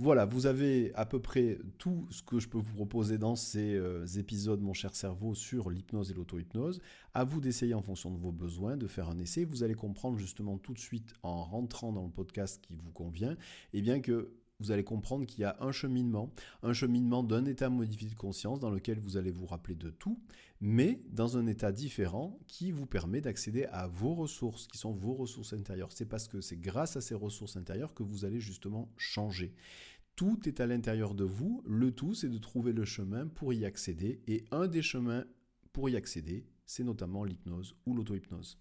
Voilà, 0.00 0.26
vous 0.26 0.46
avez 0.46 0.94
à 0.94 1.06
peu 1.06 1.20
près 1.20 1.58
tout 1.76 2.06
ce 2.10 2.22
que 2.22 2.38
je 2.38 2.48
peux 2.48 2.58
vous 2.58 2.74
proposer 2.74 3.18
dans 3.18 3.34
ces 3.34 3.74
euh, 3.74 4.06
épisodes, 4.16 4.60
mon 4.60 4.72
cher 4.72 4.94
cerveau, 4.94 5.34
sur 5.34 5.70
l'hypnose 5.70 6.12
et 6.12 6.14
l'auto-hypnose. 6.14 6.80
À 7.14 7.24
vous 7.24 7.40
d'essayer 7.40 7.74
en 7.74 7.82
fonction 7.82 8.12
de 8.12 8.16
vos 8.16 8.30
besoins, 8.30 8.76
de 8.76 8.86
faire 8.86 9.08
un 9.08 9.18
essai. 9.18 9.44
Vous 9.44 9.64
allez 9.64 9.74
comprendre 9.74 10.16
justement 10.16 10.56
tout 10.56 10.72
de 10.72 10.78
suite 10.78 11.14
en 11.24 11.42
rentrant 11.42 11.92
dans 11.92 12.04
le 12.04 12.12
podcast 12.12 12.60
qui 12.64 12.76
vous 12.76 12.92
convient, 12.92 13.32
et 13.32 13.36
eh 13.78 13.82
bien 13.82 13.98
que 13.98 14.30
vous 14.60 14.72
allez 14.72 14.82
comprendre 14.82 15.24
qu'il 15.24 15.40
y 15.40 15.44
a 15.44 15.56
un 15.60 15.70
cheminement, 15.70 16.32
un 16.62 16.72
cheminement 16.72 17.22
d'un 17.22 17.44
état 17.44 17.70
modifié 17.70 18.08
de 18.08 18.14
conscience 18.14 18.58
dans 18.58 18.70
lequel 18.70 18.98
vous 18.98 19.16
allez 19.16 19.30
vous 19.30 19.46
rappeler 19.46 19.76
de 19.76 19.90
tout, 19.90 20.20
mais 20.60 21.00
dans 21.10 21.36
un 21.36 21.46
état 21.46 21.70
différent 21.70 22.38
qui 22.48 22.72
vous 22.72 22.86
permet 22.86 23.20
d'accéder 23.20 23.66
à 23.66 23.86
vos 23.86 24.14
ressources, 24.14 24.66
qui 24.66 24.78
sont 24.78 24.92
vos 24.92 25.14
ressources 25.14 25.52
intérieures. 25.52 25.92
C'est 25.92 26.08
parce 26.08 26.26
que 26.26 26.40
c'est 26.40 26.56
grâce 26.56 26.96
à 26.96 27.00
ces 27.00 27.14
ressources 27.14 27.56
intérieures 27.56 27.94
que 27.94 28.02
vous 28.02 28.24
allez 28.24 28.40
justement 28.40 28.92
changer. 28.96 29.54
Tout 30.16 30.48
est 30.48 30.58
à 30.58 30.66
l'intérieur 30.66 31.14
de 31.14 31.24
vous, 31.24 31.62
le 31.64 31.92
tout 31.92 32.14
c'est 32.14 32.28
de 32.28 32.38
trouver 32.38 32.72
le 32.72 32.84
chemin 32.84 33.28
pour 33.28 33.52
y 33.52 33.64
accéder, 33.64 34.20
et 34.26 34.44
un 34.50 34.66
des 34.66 34.82
chemins 34.82 35.24
pour 35.72 35.88
y 35.88 35.94
accéder, 35.94 36.44
c'est 36.66 36.82
notamment 36.82 37.22
l'hypnose 37.22 37.76
ou 37.86 37.94
l'auto-hypnose. 37.94 38.58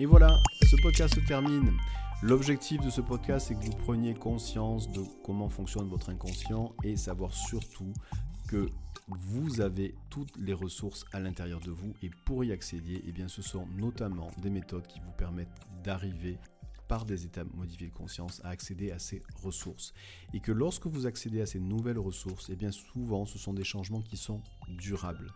Et 0.00 0.06
voilà, 0.06 0.42
ce 0.62 0.76
podcast 0.76 1.14
se 1.14 1.20
termine. 1.20 1.76
L'objectif 2.22 2.80
de 2.80 2.88
ce 2.88 3.02
podcast, 3.02 3.48
c'est 3.48 3.54
que 3.54 3.66
vous 3.66 3.76
preniez 3.76 4.14
conscience 4.14 4.90
de 4.90 5.02
comment 5.22 5.50
fonctionne 5.50 5.90
votre 5.90 6.08
inconscient 6.08 6.72
et 6.82 6.96
savoir 6.96 7.34
surtout 7.34 7.92
que 8.48 8.70
vous 9.08 9.60
avez 9.60 9.94
toutes 10.08 10.34
les 10.38 10.54
ressources 10.54 11.04
à 11.12 11.20
l'intérieur 11.20 11.60
de 11.60 11.70
vous 11.70 11.92
et 12.02 12.08
pour 12.24 12.44
y 12.44 12.52
accéder, 12.52 13.04
eh 13.06 13.28
ce 13.28 13.42
sont 13.42 13.66
notamment 13.76 14.30
des 14.38 14.48
méthodes 14.48 14.86
qui 14.86 15.00
vous 15.00 15.12
permettent 15.18 15.48
d'arriver 15.84 16.38
par 16.88 17.04
des 17.04 17.26
états 17.26 17.44
modifiés 17.44 17.88
de 17.88 17.94
conscience 17.94 18.40
à 18.42 18.48
accéder 18.48 18.92
à 18.92 18.98
ces 18.98 19.20
ressources. 19.42 19.92
Et 20.32 20.40
que 20.40 20.50
lorsque 20.50 20.86
vous 20.86 21.04
accédez 21.04 21.42
à 21.42 21.46
ces 21.46 21.60
nouvelles 21.60 21.98
ressources, 21.98 22.48
eh 22.48 22.56
bien 22.56 22.70
souvent 22.70 23.26
ce 23.26 23.36
sont 23.36 23.52
des 23.52 23.64
changements 23.64 24.00
qui 24.00 24.16
sont 24.16 24.42
durables. 24.66 25.30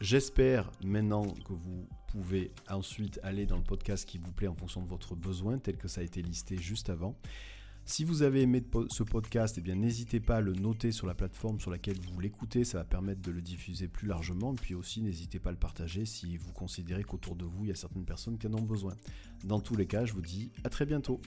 J'espère 0.00 0.70
maintenant 0.84 1.26
que 1.46 1.52
vous 1.52 1.86
pouvez 2.08 2.50
ensuite 2.68 3.20
aller 3.22 3.46
dans 3.46 3.56
le 3.56 3.62
podcast 3.62 4.08
qui 4.08 4.18
vous 4.18 4.32
plaît 4.32 4.48
en 4.48 4.54
fonction 4.54 4.82
de 4.82 4.88
votre 4.88 5.14
besoin, 5.14 5.58
tel 5.58 5.76
que 5.76 5.88
ça 5.88 6.00
a 6.00 6.04
été 6.04 6.22
listé 6.22 6.56
juste 6.56 6.90
avant. 6.90 7.16
Si 7.84 8.04
vous 8.04 8.22
avez 8.22 8.42
aimé 8.42 8.62
ce 8.90 9.02
podcast, 9.02 9.60
eh 9.64 9.74
n'hésitez 9.74 10.20
pas 10.20 10.36
à 10.36 10.40
le 10.40 10.52
noter 10.52 10.92
sur 10.92 11.06
la 11.06 11.14
plateforme 11.14 11.58
sur 11.58 11.70
laquelle 11.70 11.98
vous 12.12 12.20
l'écoutez, 12.20 12.64
ça 12.64 12.78
va 12.78 12.84
permettre 12.84 13.22
de 13.22 13.32
le 13.32 13.40
diffuser 13.40 13.88
plus 13.88 14.06
largement. 14.06 14.54
Puis 14.54 14.74
aussi, 14.74 15.02
n'hésitez 15.02 15.40
pas 15.40 15.50
à 15.50 15.52
le 15.52 15.58
partager 15.58 16.04
si 16.04 16.36
vous 16.36 16.52
considérez 16.52 17.02
qu'autour 17.02 17.34
de 17.34 17.44
vous, 17.44 17.64
il 17.64 17.68
y 17.68 17.72
a 17.72 17.74
certaines 17.74 18.04
personnes 18.04 18.38
qui 18.38 18.46
en 18.46 18.54
ont 18.54 18.62
besoin. 18.62 18.94
Dans 19.44 19.60
tous 19.60 19.74
les 19.74 19.86
cas, 19.86 20.04
je 20.04 20.12
vous 20.12 20.22
dis 20.22 20.52
à 20.62 20.68
très 20.68 20.86
bientôt. 20.86 21.20